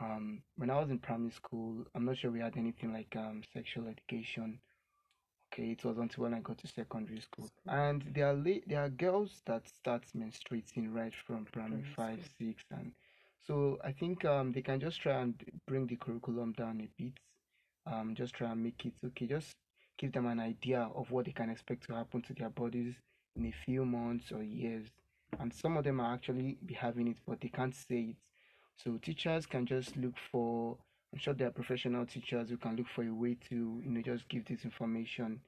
um, 0.00 0.42
when 0.56 0.70
I 0.70 0.78
was 0.78 0.90
in 0.90 0.98
primary 0.98 1.32
school, 1.32 1.86
I'm 1.94 2.04
not 2.04 2.18
sure 2.18 2.30
we 2.30 2.40
had 2.40 2.56
anything 2.56 2.92
like 2.92 3.16
um, 3.16 3.42
sexual 3.52 3.88
education. 3.88 4.58
Okay, 5.54 5.70
it 5.70 5.84
was 5.84 5.98
until 5.98 6.24
when 6.24 6.34
I 6.34 6.40
got 6.40 6.58
to 6.58 6.66
secondary 6.66 7.20
school, 7.20 7.48
and 7.68 8.02
there 8.12 8.26
are 8.28 8.34
la- 8.34 8.64
there 8.66 8.82
are 8.84 8.88
girls 8.88 9.40
that 9.46 9.68
start 9.68 10.02
menstruating 10.16 10.92
right 10.92 11.12
from 11.26 11.44
primary 11.44 11.82
Primary 11.82 11.94
five, 11.94 12.28
six, 12.38 12.64
and 12.72 12.92
so 13.46 13.78
I 13.84 13.92
think 13.92 14.24
um, 14.24 14.52
they 14.52 14.62
can 14.62 14.80
just 14.80 15.00
try 15.00 15.20
and 15.20 15.34
bring 15.66 15.86
the 15.86 15.96
curriculum 15.96 16.52
down 16.52 16.80
a 16.80 16.88
bit. 17.02 17.12
Um, 17.86 18.14
just 18.14 18.34
try 18.34 18.50
and 18.50 18.62
make 18.64 18.84
it 18.84 18.94
okay. 19.06 19.26
Just 19.26 19.56
give 19.98 20.12
them 20.12 20.26
an 20.26 20.40
idea 20.40 20.90
of 20.94 21.10
what 21.12 21.26
they 21.26 21.32
can 21.32 21.50
expect 21.50 21.86
to 21.86 21.94
happen 21.94 22.22
to 22.22 22.34
their 22.34 22.50
bodies 22.50 22.94
in 23.36 23.46
a 23.46 23.54
few 23.64 23.84
months 23.84 24.32
or 24.32 24.42
years. 24.42 24.88
And 25.38 25.52
some 25.54 25.76
of 25.76 25.84
them 25.84 26.00
are 26.00 26.14
actually 26.14 26.58
be 26.66 26.74
having 26.74 27.08
it, 27.08 27.18
but 27.26 27.40
they 27.40 27.48
can't 27.48 27.74
say 27.74 28.00
it. 28.10 28.16
So 28.76 28.98
teachers 28.98 29.46
can 29.46 29.66
just 29.66 29.96
look 29.96 30.14
for. 30.32 30.78
I'm 31.14 31.20
sure 31.20 31.32
there 31.32 31.46
are 31.46 31.52
professional 31.52 32.04
teachers 32.06 32.50
who 32.50 32.56
can 32.56 32.74
look 32.74 32.88
for 32.88 33.04
a 33.04 33.14
way 33.14 33.36
to, 33.48 33.80
you 33.84 33.88
know, 33.90 34.02
just 34.02 34.28
give 34.28 34.44
this 34.46 34.64
information 34.64 35.38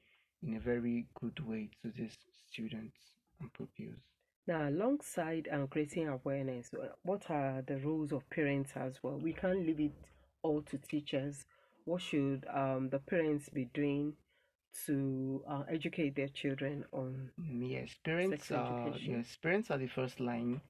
in 0.41 0.55
a 0.55 0.59
very 0.61 1.07
good 1.19 1.45
way 1.45 1.69
to 1.83 1.91
these 1.91 2.17
students 2.49 2.95
and 3.41 3.51
pupils. 3.51 3.99
Now, 4.47 4.69
alongside 4.69 5.49
um, 5.51 5.67
creating 5.67 6.07
awareness, 6.07 6.69
uh, 6.73 6.87
what 7.03 7.29
are 7.29 7.61
the 7.67 7.79
roles 7.79 8.13
of 8.13 8.29
parents 8.29 8.71
as 8.77 9.03
well? 9.03 9.19
We 9.21 9.33
can't 9.33 9.67
leave 9.67 9.81
it 9.81 9.91
all 10.41 10.61
to 10.61 10.77
teachers. 10.77 11.43
What 11.83 12.01
should 12.01 12.45
um, 12.53 12.87
the 12.89 12.99
parents 12.99 13.49
be 13.49 13.65
doing 13.73 14.13
to 14.85 15.43
uh, 15.49 15.63
educate 15.69 16.15
their 16.15 16.29
children 16.29 16.85
on? 16.93 17.29
Mm, 17.41 17.69
Yes, 17.69 17.89
parents 18.05 18.49
are 18.51 18.87
education. 18.87 19.15
yes, 19.17 19.37
parents 19.43 19.69
are 19.69 19.77
the 19.77 19.87
first 19.87 20.21
line. 20.21 20.61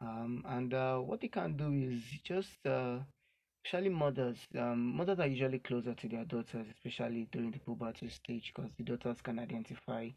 Um, 0.00 0.44
and 0.46 0.72
uh, 0.72 0.98
what 0.98 1.20
they 1.20 1.28
can 1.28 1.56
do 1.56 1.72
is 1.72 2.00
just 2.22 2.64
uh, 2.64 2.98
especially 3.66 3.90
mothers. 3.90 4.38
Um, 4.56 4.96
mothers 4.96 5.18
are 5.18 5.26
usually 5.26 5.58
closer 5.58 5.94
to 5.94 6.08
their 6.08 6.24
daughters, 6.24 6.66
especially 6.72 7.28
during 7.32 7.50
the 7.50 7.58
puberty 7.58 8.08
stage, 8.08 8.52
because 8.54 8.70
the 8.76 8.84
daughters 8.84 9.20
can 9.22 9.38
identify 9.38 10.08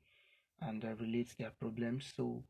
and 0.62 0.84
uh, 0.86 0.96
relate 1.00 1.34
their 1.38 1.52
problems. 1.60 2.14
So, 2.16 2.44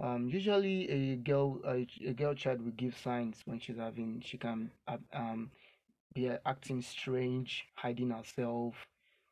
um, 0.00 0.28
usually 0.28 0.88
a 0.90 1.16
girl, 1.16 1.60
a, 1.66 1.86
a 2.06 2.12
girl 2.14 2.34
child 2.34 2.62
will 2.62 2.72
give 2.72 2.96
signs 2.96 3.42
when 3.44 3.60
she's 3.60 3.76
having, 3.78 4.22
she 4.24 4.38
can 4.38 4.70
um 5.12 5.50
be 6.14 6.30
acting 6.46 6.82
strange, 6.82 7.66
hiding 7.74 8.10
herself. 8.10 8.74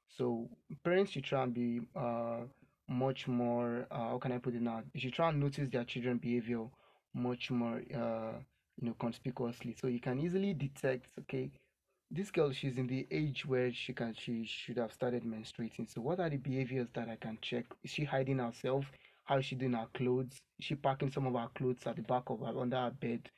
So 0.08 0.48
parents 0.84 1.12
should 1.12 1.24
try 1.24 1.42
and 1.44 1.54
be 1.54 1.80
uh 1.96 2.40
much 2.88 3.28
more 3.28 3.86
uh 3.90 4.10
how 4.10 4.18
can 4.18 4.32
I 4.32 4.38
put 4.38 4.54
it 4.54 4.62
now? 4.62 4.82
They 4.92 5.00
should 5.00 5.14
try 5.14 5.30
and 5.30 5.40
notice 5.40 5.68
their 5.70 5.84
children 5.84 6.18
behavior 6.18 6.66
much 7.14 7.50
more 7.50 7.82
uh 7.94 8.38
you 8.80 8.86
know 8.88 8.94
conspicuously. 8.98 9.74
So 9.80 9.86
you 9.88 10.00
can 10.00 10.18
easily 10.20 10.54
detect, 10.54 11.08
okay, 11.20 11.50
this 12.10 12.30
girl 12.30 12.52
she's 12.52 12.78
in 12.78 12.86
the 12.86 13.06
age 13.10 13.44
where 13.46 13.72
she 13.72 13.92
can 13.92 14.14
she 14.14 14.44
should 14.44 14.78
have 14.78 14.92
started 14.92 15.24
menstruating. 15.24 15.92
So 15.92 16.00
what 16.00 16.20
are 16.20 16.30
the 16.30 16.36
behaviors 16.36 16.88
that 16.94 17.08
I 17.08 17.16
can 17.16 17.38
check? 17.42 17.64
Is 17.82 17.90
she 17.90 18.04
hiding 18.04 18.38
herself? 18.38 18.86
How 19.24 19.38
is 19.38 19.46
she 19.46 19.56
doing 19.56 19.72
her 19.72 19.88
clothes? 19.94 20.38
Is 20.58 20.66
she 20.66 20.74
packing 20.74 21.10
some 21.10 21.26
of 21.26 21.34
her 21.34 21.48
clothes 21.54 21.86
at 21.86 21.96
the 21.96 22.02
back 22.02 22.24
of 22.28 22.40
her 22.40 22.58
under 22.58 22.76
her 22.76 22.90
bed? 22.90 23.30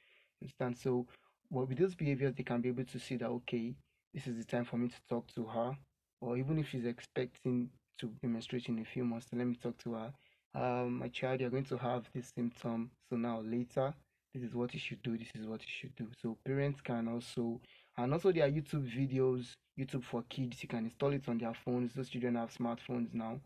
Understand? 0.43 0.78
So 0.78 1.07
well, 1.50 1.66
with 1.66 1.78
those 1.78 1.95
behaviors 1.95 2.35
they 2.35 2.43
can 2.43 2.61
be 2.61 2.69
able 2.69 2.85
to 2.85 2.99
see 2.99 3.16
that 3.16 3.28
okay, 3.28 3.75
this 4.12 4.26
is 4.26 4.37
the 4.37 4.45
time 4.45 4.64
for 4.64 4.76
me 4.76 4.88
to 4.88 5.00
talk 5.09 5.26
to 5.35 5.45
her. 5.45 5.76
Or 6.21 6.37
even 6.37 6.59
if 6.59 6.69
she's 6.69 6.87
expecting 6.87 7.71
to 7.99 8.07
be 8.07 8.28
menstruating 8.28 8.71
in 8.71 8.78
a 8.81 8.85
few 8.85 9.05
months, 9.05 9.28
let 9.33 9.47
me 9.47 9.55
talk 9.57 9.76
to 9.85 9.95
her. 9.95 10.12
Um, 10.55 10.99
my 10.99 11.09
child, 11.09 11.40
you're 11.40 11.50
going 11.50 11.64
to 11.66 11.76
have 11.76 12.09
this 12.14 12.33
symptom. 12.35 12.90
So 13.11 13.16
now 13.16 13.40
later, 13.43 13.95
this 14.37 14.50
is 14.50 14.55
what 14.55 14.73
you 14.75 14.81
should 14.81 15.02
do, 15.02 15.16
this 15.16 15.28
is 15.35 15.47
what 15.47 15.61
you 15.62 15.69
should 15.81 15.97
do. 15.97 16.09
So 16.21 16.37
parents 16.45 16.81
can 16.83 17.09
also 17.09 17.61
and 17.97 18.12
also 18.12 18.31
there 18.31 18.45
are 18.45 18.50
YouTube 18.50 18.87
videos, 18.95 19.52
YouTube 19.78 20.05
for 20.05 20.23
kids. 20.28 20.62
You 20.62 20.69
can 20.69 20.85
install 20.85 21.12
it 21.12 21.26
on 21.28 21.38
their 21.38 21.55
phones. 21.64 21.95
Those 21.95 22.11
children 22.11 22.35
have 22.35 22.50
smartphones 22.50 23.14
now. 23.14 23.40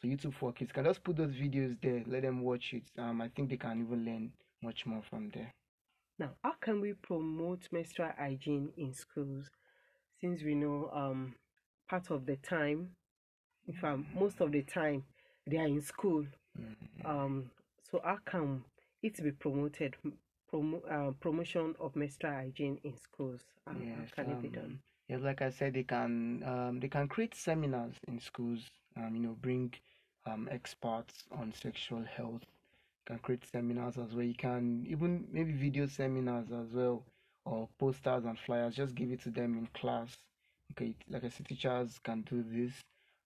So 0.00 0.06
YouTube 0.06 0.34
for 0.34 0.52
kids 0.52 0.70
can 0.70 0.84
just 0.84 1.02
put 1.02 1.16
those 1.16 1.32
videos 1.32 1.76
there, 1.82 2.02
let 2.06 2.22
them 2.22 2.42
watch 2.42 2.72
it. 2.74 2.84
Um, 2.98 3.20
I 3.20 3.28
think 3.28 3.50
they 3.50 3.56
can 3.56 3.80
even 3.80 4.04
learn 4.04 4.32
much 4.62 4.86
more 4.86 5.02
from 5.10 5.30
there. 5.34 5.50
Now, 6.18 6.30
how 6.44 6.52
can 6.60 6.80
we 6.80 6.92
promote 6.92 7.66
menstrual 7.72 8.10
hygiene 8.16 8.72
in 8.76 8.92
schools? 8.94 9.50
Since 10.20 10.42
we 10.42 10.54
know 10.54 10.90
um, 10.94 11.34
part 11.90 12.10
of 12.10 12.24
the 12.24 12.36
time, 12.36 12.90
in 13.66 13.74
fact, 13.74 14.00
most 14.14 14.40
of 14.40 14.52
the 14.52 14.62
time, 14.62 15.04
they 15.46 15.56
are 15.58 15.66
in 15.66 15.82
school. 15.82 16.24
Mhm. 16.58 17.04
Um, 17.04 17.50
so 17.90 18.00
how 18.04 18.18
can 18.24 18.64
it 19.02 19.22
be 19.22 19.32
promoted? 19.32 19.96
Promo, 20.52 20.80
uh, 20.90 21.12
promotion 21.20 21.74
of 21.80 21.96
menstrual 21.96 22.32
hygiene 22.34 22.78
in 22.84 22.96
schools. 22.96 23.44
How 23.66 23.74
Yes, 23.78 24.10
can 24.12 24.30
it 24.30 24.40
be 24.40 24.48
done? 24.48 24.78
um, 24.78 24.80
yes, 25.08 25.20
like 25.22 25.42
I 25.42 25.50
said, 25.50 25.74
they 25.74 25.84
can 25.84 26.42
um, 26.44 26.80
they 26.80 26.88
can 26.88 27.08
create 27.08 27.34
seminars 27.34 27.94
in 28.08 28.18
schools. 28.20 28.70
Um, 28.96 29.14
you 29.14 29.22
know, 29.22 29.36
bring 29.40 29.72
um, 30.26 30.48
experts 30.50 31.24
on 31.32 31.52
sexual 31.52 32.04
health. 32.04 32.42
can 33.06 33.18
create 33.18 33.44
seminars 33.44 33.98
as 33.98 34.14
well. 34.14 34.24
You 34.24 34.34
can 34.34 34.86
even 34.88 35.26
maybe 35.32 35.52
video 35.52 35.86
seminars 35.86 36.50
as 36.52 36.72
well, 36.72 37.04
or 37.44 37.68
posters 37.78 38.24
and 38.24 38.38
flyers. 38.38 38.74
Just 38.76 38.94
give 38.94 39.10
it 39.10 39.20
to 39.22 39.30
them 39.30 39.58
in 39.58 39.66
class. 39.74 40.16
Okay, 40.72 40.94
like 41.08 41.24
I 41.24 41.28
said, 41.28 41.46
teachers 41.46 41.98
can 42.02 42.22
do 42.22 42.42
this. 42.42 42.72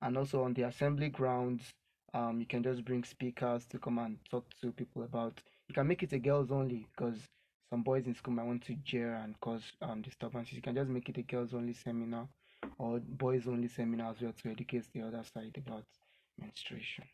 and 0.03 0.17
also 0.19 0.43
on 0.45 0.55
the 0.55 0.63
assembly 0.63 1.09
grounds, 1.09 1.73
um, 2.15 2.41
you 2.41 2.47
can 2.47 2.63
just 2.63 2.85
bring 2.85 3.05
speakers 3.05 3.67
to 3.67 3.79
come 3.79 3.99
and 3.99 4.19
talk 4.31 4.45
to 4.61 4.73
people 4.73 5.03
about. 5.03 5.41
You 5.71 5.75
can 5.75 5.87
make 5.87 6.03
it 6.03 6.13
a 6.13 6.19
girls 6.19 6.51
only 6.51 6.89
because 6.91 7.29
some 7.71 7.85
boys 7.85 8.09
in 8.09 8.15
school 8.17 8.35
might 8.35 8.43
want 8.47 8.65
to 8.65 8.75
jeer 8.75 9.15
and 9.15 9.39
cause 9.41 9.73
um 9.81 10.03
disturbances. 10.03 10.55
You 10.55 10.63
can 10.63 10.75
just 10.75 10.91
make 10.91 11.09
it 11.09 11.19
a 11.19 11.23
girls 11.23 11.55
only 11.55 11.75
seminar 11.75 12.29
or 12.77 12.99
boys 12.99 13.47
only 13.47 13.69
seminar 13.69 14.11
as 14.11 14.21
well 14.21 14.33
to 14.33 14.51
educate 14.51 14.93
the 14.93 15.03
other 15.03 15.23
side 15.23 15.57
about 15.57 15.87
menstruation. 16.41 17.05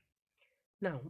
Now, 0.81 1.03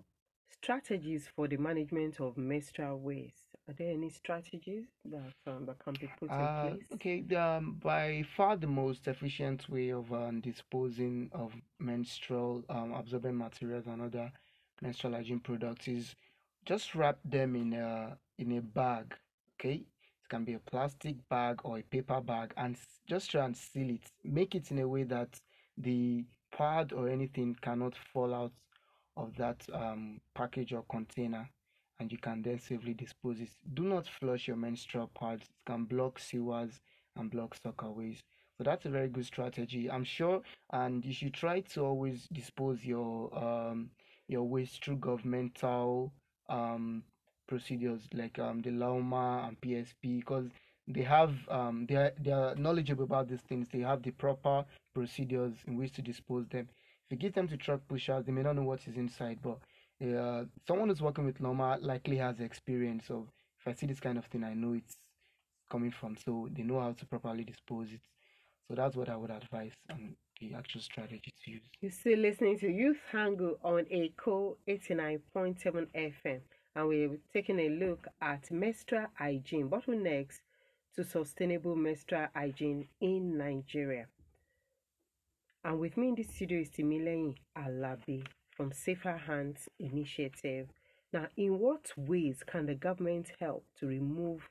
strategies 0.48 1.28
for 1.28 1.46
the 1.48 1.56
management 1.56 2.20
of 2.20 2.36
menstrual 2.36 2.98
waste. 2.98 3.54
Are 3.68 3.74
there 3.74 3.92
any 3.92 4.10
strategies 4.10 4.86
that 5.04 5.34
um, 5.46 5.66
that 5.66 5.78
can 5.78 5.96
be 5.96 6.08
put 6.08 6.32
Uh, 6.32 6.40
in 6.40 6.50
place? 6.78 6.90
okay, 6.94 7.20
the, 7.22 7.40
um, 7.40 7.74
by 7.82 8.22
far 8.36 8.56
the 8.56 8.66
most 8.66 9.06
efficient 9.08 9.68
way 9.68 9.90
of 9.90 10.12
um, 10.12 10.40
disposing 10.40 11.30
of 11.32 11.54
menstrual 11.78 12.64
um, 12.68 12.92
absorbent 12.92 13.36
materials 13.36 13.86
and 13.86 14.02
other 14.02 14.32
menstrual 14.82 15.14
hygiene 15.14 15.40
products 15.40 15.88
is 15.88 16.16
just 16.66 16.94
wrap 16.94 17.18
them 17.24 17.56
in 17.56 17.72
a 17.72 18.18
in 18.38 18.58
a 18.58 18.60
bag. 18.60 19.14
Okay, 19.54 19.76
it 19.76 20.28
can 20.28 20.44
be 20.44 20.54
a 20.54 20.58
plastic 20.58 21.16
bag 21.28 21.60
or 21.64 21.78
a 21.78 21.82
paper 21.82 22.20
bag, 22.20 22.52
and 22.56 22.76
just 23.08 23.30
try 23.30 23.44
and 23.44 23.56
seal 23.56 23.90
it. 23.90 24.10
Make 24.24 24.54
it 24.54 24.70
in 24.70 24.80
a 24.80 24.88
way 24.88 25.04
that 25.04 25.40
the 25.78 26.24
pad 26.52 26.92
or 26.92 27.08
anything 27.08 27.56
cannot 27.62 27.94
fall 28.12 28.34
out 28.34 28.52
of 29.16 29.34
that 29.36 29.64
um, 29.72 30.20
package 30.34 30.72
or 30.72 30.84
container 30.90 31.48
and 31.98 32.12
you 32.12 32.18
can 32.18 32.42
then 32.42 32.58
safely 32.58 32.94
dispose 32.94 33.40
it. 33.40 33.50
Do 33.74 33.84
not 33.84 34.06
flush 34.06 34.48
your 34.48 34.56
menstrual 34.56 35.10
pads. 35.18 35.42
It 35.42 35.70
can 35.70 35.84
block 35.84 36.18
sewers 36.18 36.80
and 37.16 37.30
block 37.30 37.56
soakaways. 37.58 38.22
So 38.58 38.64
that's 38.64 38.86
a 38.86 38.90
very 38.90 39.08
good 39.08 39.26
strategy. 39.26 39.90
I'm 39.90 40.04
sure, 40.04 40.42
and 40.72 41.04
you 41.04 41.12
should 41.12 41.34
try 41.34 41.60
to 41.60 41.84
always 41.84 42.26
dispose 42.32 42.84
your 42.84 43.36
um 43.36 43.90
your 44.28 44.44
waste 44.44 44.84
through 44.84 44.96
governmental 44.96 46.12
um 46.48 47.02
procedures 47.48 48.02
like 48.12 48.38
um 48.38 48.60
the 48.62 48.70
LAWMA 48.70 49.48
and 49.48 49.60
PSP 49.60 50.20
because 50.20 50.48
they 50.88 51.02
have 51.02 51.34
um 51.48 51.86
they 51.88 51.96
are 51.96 52.12
they 52.20 52.32
are 52.32 52.54
knowledgeable 52.56 53.04
about 53.04 53.28
these 53.28 53.40
things. 53.42 53.68
They 53.72 53.80
have 53.80 54.02
the 54.02 54.10
proper 54.12 54.64
procedures 54.94 55.54
in 55.66 55.76
which 55.76 55.92
to 55.94 56.02
dispose 56.02 56.46
them. 56.48 56.68
If 57.06 57.12
you 57.12 57.16
give 57.18 57.34
them 57.34 57.48
to 57.48 57.56
truck 57.56 57.80
pushers, 57.88 58.24
they 58.24 58.32
may 58.32 58.42
not 58.42 58.56
know 58.56 58.62
what 58.62 58.86
is 58.86 58.96
inside, 58.96 59.38
but 59.42 59.58
uh, 60.04 60.44
someone 60.66 60.88
who's 60.88 61.00
working 61.00 61.24
with 61.24 61.38
LAWMA 61.40 61.78
likely 61.80 62.16
has 62.16 62.40
experience 62.40 63.10
of 63.10 63.28
if 63.60 63.68
I 63.68 63.72
see 63.72 63.86
this 63.86 64.00
kind 64.00 64.18
of 64.18 64.26
thing, 64.26 64.44
I 64.44 64.54
know 64.54 64.74
it's 64.74 64.96
coming 65.70 65.90
from, 65.90 66.16
so 66.16 66.48
they 66.52 66.62
know 66.62 66.80
how 66.80 66.92
to 66.92 67.06
properly 67.06 67.44
dispose 67.44 67.92
it. 67.92 68.00
So 68.68 68.74
that's 68.74 68.96
what 68.96 69.08
I 69.08 69.16
would 69.16 69.30
advise 69.30 69.72
and 69.88 70.16
the 70.40 70.54
actual 70.54 70.80
strategy 70.80 71.32
to 71.44 71.50
use. 71.50 71.62
You're 71.80 71.90
still 71.90 72.18
listening 72.18 72.58
to 72.58 72.68
Youth 72.68 72.98
Angle 73.12 73.58
on 73.62 73.84
Eko 73.84 74.56
89.7 74.68 75.86
FM, 75.94 76.40
and 76.74 76.88
we're 76.88 77.18
taking 77.32 77.58
a 77.60 77.68
look 77.70 78.06
at 78.20 78.50
menstrual 78.50 79.06
hygiene, 79.14 79.68
bottlenecks 79.68 80.40
to 80.94 81.04
sustainable 81.04 81.76
menstrual 81.76 82.26
hygiene 82.34 82.88
in 83.00 83.36
Nigeria. 83.36 84.06
And 85.64 85.78
with 85.78 85.96
me 85.96 86.08
in 86.08 86.14
the 86.14 86.22
studio 86.22 86.60
is 86.60 86.70
Timileyin 86.70 87.34
Alabi 87.58 88.24
from 88.56 88.72
Safer 88.72 89.16
Hands 89.16 89.68
Initiative. 89.78 90.68
Now, 91.12 91.26
in 91.36 91.58
what 91.58 91.92
ways 91.96 92.42
can 92.46 92.66
the 92.66 92.74
government 92.74 93.32
help 93.40 93.64
to 93.80 93.86
remove 93.86 94.48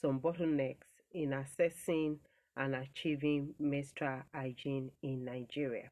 some 0.00 0.20
bottlenecks 0.20 0.86
in 1.12 1.32
assessing 1.32 2.18
and 2.56 2.74
achieving 2.74 3.54
menstrual 3.58 4.22
hygiene 4.34 4.90
in 5.02 5.24
Nigeria? 5.24 5.90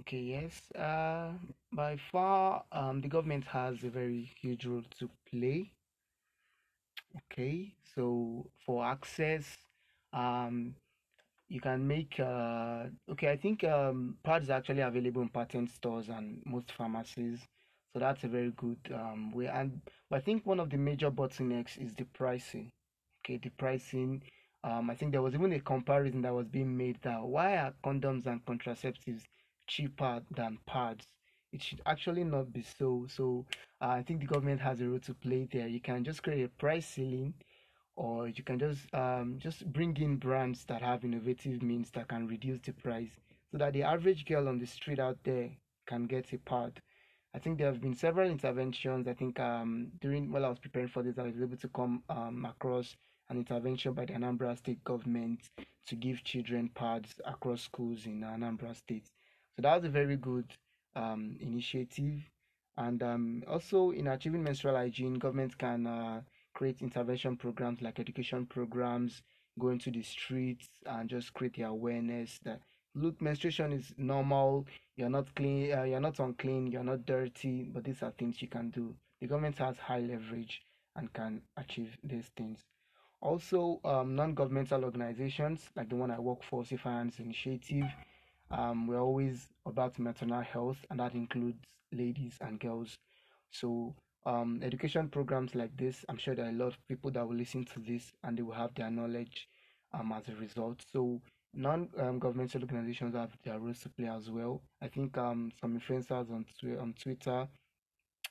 Okay, 0.00 0.18
yes. 0.20 0.70
Uh, 0.72 1.32
by 1.72 1.96
far, 1.96 2.64
um, 2.72 3.00
the 3.00 3.08
government 3.08 3.44
has 3.44 3.82
a 3.84 3.90
very 3.90 4.22
huge 4.40 4.64
role 4.66 4.82
to 4.98 5.10
play. 5.30 5.72
Okay, 7.16 7.74
so 7.94 8.50
for 8.64 8.84
access, 8.84 9.56
um, 10.12 10.74
you 11.48 11.60
can 11.60 11.86
make 11.86 12.18
uh 12.20 12.84
okay, 13.10 13.30
I 13.30 13.36
think 13.36 13.64
um 13.64 14.18
pads 14.24 14.50
are 14.50 14.54
actually 14.58 14.80
available 14.82 15.22
in 15.22 15.28
patent 15.28 15.70
stores 15.70 16.08
and 16.08 16.42
most 16.46 16.72
pharmacies. 16.72 17.40
So 17.92 18.00
that's 18.00 18.24
a 18.24 18.28
very 18.28 18.52
good 18.52 18.78
um 18.94 19.32
way. 19.32 19.46
And 19.48 19.80
I 20.12 20.20
think 20.20 20.46
one 20.46 20.60
of 20.60 20.70
the 20.70 20.78
major 20.78 21.10
bottlenecks 21.10 21.78
is 21.82 21.94
the 21.94 22.04
pricing. 22.04 22.70
Okay, 23.24 23.38
the 23.38 23.50
pricing. 23.50 24.22
Um, 24.64 24.90
I 24.90 24.94
think 24.94 25.12
there 25.12 25.22
was 25.22 25.34
even 25.34 25.52
a 25.52 25.60
comparison 25.60 26.22
that 26.22 26.34
was 26.34 26.48
being 26.48 26.76
made 26.76 27.00
that 27.02 27.22
why 27.22 27.56
are 27.56 27.74
condoms 27.84 28.26
and 28.26 28.44
contraceptives 28.44 29.22
cheaper 29.66 30.22
than 30.34 30.58
pads? 30.66 31.06
It 31.52 31.62
should 31.62 31.80
actually 31.86 32.24
not 32.24 32.52
be 32.52 32.62
so. 32.62 33.06
So 33.08 33.46
uh, 33.80 33.88
I 33.88 34.02
think 34.02 34.20
the 34.20 34.26
government 34.26 34.60
has 34.60 34.80
a 34.80 34.88
role 34.88 34.98
to 35.00 35.14
play 35.14 35.48
there. 35.50 35.68
You 35.68 35.80
can 35.80 36.04
just 36.04 36.22
create 36.22 36.44
a 36.44 36.48
price 36.48 36.86
ceiling 36.86 37.34
or 37.96 38.28
you 38.28 38.42
can 38.44 38.58
just 38.58 38.92
um, 38.94 39.36
just 39.38 39.70
bring 39.72 39.96
in 39.96 40.16
brands 40.16 40.64
that 40.66 40.82
have 40.82 41.04
innovative 41.04 41.62
means 41.62 41.90
that 41.90 42.08
can 42.08 42.26
reduce 42.28 42.60
the 42.60 42.72
price 42.72 43.10
so 43.50 43.58
that 43.58 43.72
the 43.72 43.82
average 43.82 44.24
girl 44.26 44.48
on 44.48 44.58
the 44.58 44.66
street 44.66 44.98
out 45.00 45.18
there 45.24 45.50
can 45.86 46.06
get 46.06 46.32
a 46.32 46.38
pad. 46.38 46.80
I 47.34 47.38
think 47.38 47.58
there 47.58 47.66
have 47.66 47.80
been 47.80 47.94
several 47.94 48.30
interventions. 48.30 49.08
I 49.08 49.14
think 49.14 49.38
um, 49.40 49.88
during 50.00 50.30
while 50.30 50.44
I 50.44 50.48
was 50.48 50.58
preparing 50.58 50.88
for 50.88 51.02
this, 51.02 51.18
I 51.18 51.22
was 51.22 51.40
able 51.40 51.56
to 51.56 51.68
come 51.68 52.02
um, 52.08 52.44
across 52.48 52.96
an 53.30 53.36
intervention 53.38 53.92
by 53.92 54.04
the 54.04 54.14
Anambra 54.14 54.56
State 54.56 54.82
government 54.84 55.40
to 55.86 55.96
give 55.96 56.24
children 56.24 56.70
pads 56.74 57.20
across 57.24 57.62
schools 57.62 58.06
in 58.06 58.20
Anambra 58.20 58.74
State. 58.76 59.06
So 59.56 59.62
that 59.62 59.76
was 59.76 59.84
a 59.84 59.88
very 59.88 60.16
good 60.16 60.46
um, 60.94 61.36
initiative. 61.40 62.22
And 62.76 63.02
um, 63.02 63.42
also 63.48 63.90
in 63.90 64.06
achieving 64.06 64.42
menstrual 64.42 64.76
hygiene, 64.76 65.14
government 65.14 65.58
can 65.58 65.86
uh, 65.86 66.20
create 66.54 66.80
intervention 66.80 67.36
programs 67.36 67.82
like 67.82 67.98
education 67.98 68.46
programs, 68.46 69.22
go 69.58 69.70
into 69.70 69.90
the 69.90 70.02
streets 70.02 70.68
and 70.86 71.08
just 71.08 71.34
create 71.34 71.54
the 71.54 71.62
awareness 71.62 72.38
that 72.44 72.60
look, 72.94 73.20
menstruation 73.20 73.72
is 73.72 73.92
normal. 73.96 74.66
You're 74.96 75.10
not 75.10 75.34
clean. 75.34 75.72
Uh, 75.72 75.84
you're 75.84 76.00
not 76.00 76.18
unclean. 76.18 76.66
You're 76.68 76.84
not 76.84 77.06
dirty. 77.06 77.68
But 77.72 77.84
these 77.84 78.02
are 78.02 78.12
things 78.12 78.40
you 78.42 78.48
can 78.48 78.70
do. 78.70 78.94
The 79.20 79.26
government 79.26 79.58
has 79.58 79.76
high 79.78 80.00
leverage 80.00 80.62
and 80.96 81.12
can 81.12 81.42
achieve 81.56 81.96
these 82.02 82.30
things. 82.36 82.60
Also, 83.20 83.80
um, 83.84 84.14
non-governmental 84.14 84.84
organizations 84.84 85.70
like 85.76 85.88
the 85.88 85.96
one 85.96 86.10
I 86.10 86.18
work 86.20 86.42
for, 86.42 86.64
Safe 86.64 86.80
Hands 86.82 87.18
Initiative, 87.18 87.84
um, 88.50 88.86
we're 88.86 89.00
always 89.00 89.48
about 89.66 89.98
maternal 89.98 90.42
health, 90.42 90.78
and 90.90 91.00
that 91.00 91.14
includes 91.14 91.58
ladies 91.92 92.38
and 92.40 92.60
girls. 92.60 92.96
So, 93.50 93.94
um, 94.24 94.60
education 94.62 95.08
programs 95.08 95.54
like 95.54 95.76
this, 95.76 96.04
I'm 96.08 96.18
sure 96.18 96.34
there 96.34 96.46
are 96.46 96.50
a 96.50 96.52
lot 96.52 96.68
of 96.68 96.88
people 96.88 97.10
that 97.12 97.26
will 97.26 97.36
listen 97.36 97.64
to 97.66 97.80
this 97.80 98.12
and 98.22 98.38
they 98.38 98.42
will 98.42 98.54
have 98.54 98.74
their 98.74 98.90
knowledge 98.90 99.48
um, 99.92 100.12
as 100.12 100.28
a 100.28 100.34
result. 100.40 100.84
So, 100.92 101.20
non 101.54 101.88
um, 101.98 102.18
governmental 102.18 102.62
organizations 102.62 103.14
have 103.14 103.36
their 103.44 103.58
roles 103.58 103.80
to 103.80 103.88
play 103.90 104.08
as 104.08 104.30
well. 104.30 104.62
I 104.82 104.88
think 104.88 105.16
um, 105.18 105.50
some 105.60 105.78
influencers 105.78 106.30
on, 106.30 106.44
twi- 106.60 106.76
on 106.76 106.94
Twitter 106.94 107.48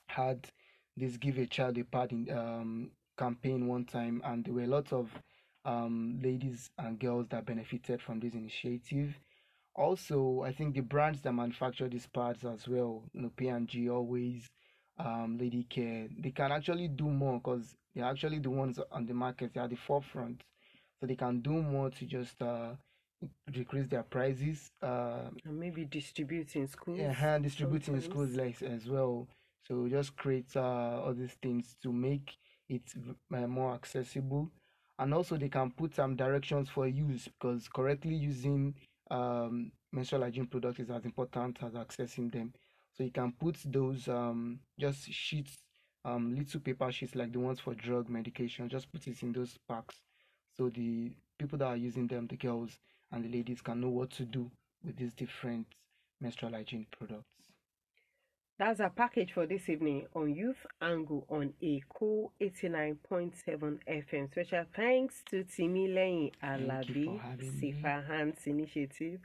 had 0.07 0.49
this 0.95 1.17
Give 1.17 1.37
a 1.37 1.45
Child 1.45 1.77
a 1.77 1.83
Pad 1.83 2.11
in, 2.11 2.29
um, 2.31 2.91
campaign 3.17 3.67
one 3.67 3.85
time, 3.85 4.21
and 4.25 4.43
there 4.45 4.53
were 4.53 4.63
a 4.63 4.67
lot 4.67 4.91
of 4.93 5.09
um, 5.65 6.19
ladies 6.23 6.69
and 6.77 6.99
girls 6.99 7.27
that 7.29 7.45
benefited 7.45 8.01
from 8.01 8.19
this 8.19 8.33
initiative. 8.33 9.19
Also, 9.75 10.41
I 10.43 10.53
think 10.53 10.73
the 10.75 10.81
brands 10.81 11.21
that 11.21 11.33
manufacture 11.33 11.87
these 11.87 12.07
pads 12.07 12.43
as 12.45 12.67
well, 12.67 13.03
you 13.13 13.21
know, 13.21 13.31
P&G, 13.35 13.89
Always, 13.89 14.49
um, 14.97 15.37
Lady 15.39 15.63
Care, 15.63 16.07
they 16.17 16.31
can 16.31 16.51
actually 16.51 16.87
do 16.87 17.05
more 17.09 17.37
because 17.39 17.75
they're 17.93 18.05
actually 18.05 18.39
the 18.39 18.49
ones 18.49 18.79
on 18.91 19.05
the 19.05 19.13
market. 19.13 19.53
They 19.53 19.59
are 19.59 19.65
at 19.65 19.69
the 19.69 19.75
forefront, 19.75 20.43
so 20.99 21.05
they 21.05 21.15
can 21.15 21.41
do 21.41 21.51
more 21.61 21.89
to 21.91 22.05
just 22.05 22.41
uh, 22.41 22.71
decrease 23.51 23.87
their 23.87 24.03
prices. 24.03 24.71
Uh, 24.81 25.29
And 25.45 25.59
maybe 25.59 25.85
distribute 25.85 26.55
in 26.55 26.67
schools. 26.67 26.99
yeah, 26.99 27.11
hand 27.13 27.43
distributing 27.43 27.95
in 27.95 28.01
schools 28.01 28.35
like 28.35 28.61
as 28.61 28.87
well. 28.87 29.27
So 29.67 29.87
just 29.89 30.15
create 30.15 30.55
uh, 30.55 31.01
all 31.03 31.13
these 31.13 31.35
things 31.41 31.75
to 31.83 31.91
make 31.91 32.37
it 32.69 32.83
v- 32.95 33.15
uh, 33.35 33.47
more 33.47 33.73
accessible, 33.73 34.51
and 34.99 35.13
also 35.13 35.37
they 35.37 35.49
can 35.49 35.71
put 35.71 35.95
some 35.95 36.15
directions 36.15 36.69
for 36.69 36.87
use 36.87 37.27
because 37.27 37.67
correctly 37.67 38.15
using 38.15 38.75
um, 39.11 39.71
menstrual 39.91 40.23
hygiene 40.23 40.47
products 40.47 40.79
is 40.79 40.89
as 40.89 41.05
important 41.05 41.57
as 41.63 41.73
accessing 41.73 42.31
them. 42.31 42.53
So 42.93 43.03
you 43.03 43.11
can 43.11 43.31
put 43.33 43.57
those 43.65 44.07
um, 44.07 44.59
just 44.79 45.11
sheets, 45.11 45.57
um, 46.03 46.35
little 46.35 46.59
paper 46.59 46.91
sheets 46.91 47.15
like 47.15 47.31
the 47.31 47.39
ones 47.39 47.59
for 47.59 47.73
drug 47.75 48.09
medication. 48.09 48.69
Just 48.69 48.91
put 48.91 49.07
it 49.07 49.21
in 49.23 49.31
those 49.33 49.57
packs, 49.69 49.95
so 50.55 50.69
the 50.69 51.11
people 51.37 51.57
that 51.59 51.67
are 51.67 51.77
using 51.77 52.07
them, 52.07 52.27
the 52.27 52.37
girls 52.37 52.79
and 53.11 53.23
the 53.23 53.29
ladies, 53.29 53.61
can 53.61 53.81
know 53.81 53.89
what 53.89 54.09
to 54.11 54.25
do 54.25 54.49
with 54.83 54.95
these 54.97 55.13
different 55.13 55.67
menstrual 56.19 56.51
hygiene 56.53 56.87
products. 56.91 57.46
That's 58.59 58.79
our 58.79 58.89
package 58.89 59.33
for 59.33 59.45
this 59.45 59.69
evening 59.69 60.07
on 60.15 60.33
Youth 60.33 60.65
Angle 60.81 61.27
on 61.29 61.53
Eko 61.61 62.31
89.7 62.41 63.77
FM. 63.87 64.31
Special 64.31 64.65
thanks 64.75 65.21
to 65.29 65.43
Timileyin 65.43 66.31
Thank 66.41 66.89
you 66.89 67.19
for 67.19 67.43
Alabi. 67.43 67.59
Safer 67.59 68.03
Hands 68.07 68.37
Initiative. 68.47 69.19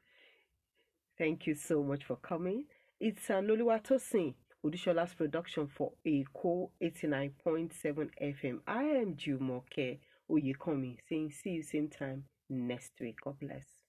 Thank 1.16 1.47
you 1.47 1.55
so 1.55 1.83
much 1.83 2.05
for 2.05 2.16
coming. 2.16 2.64
It's 3.01 3.27
Anoluwatosin 3.29 4.35
Odishola's 4.66 5.14
production 5.14 5.66
for 5.66 5.92
Eko 6.07 6.68
89.7 6.83 8.11
FM. 8.23 8.61
I 8.66 8.83
am 8.83 9.16
Jumoke 9.16 9.99
Oyekomi 10.31 10.99
saying 11.09 11.31
see 11.31 11.51
you 11.51 11.62
same 11.62 11.88
time 11.88 12.25
next 12.51 12.92
week. 13.01 13.16
God 13.25 13.40
bless. 13.40 13.82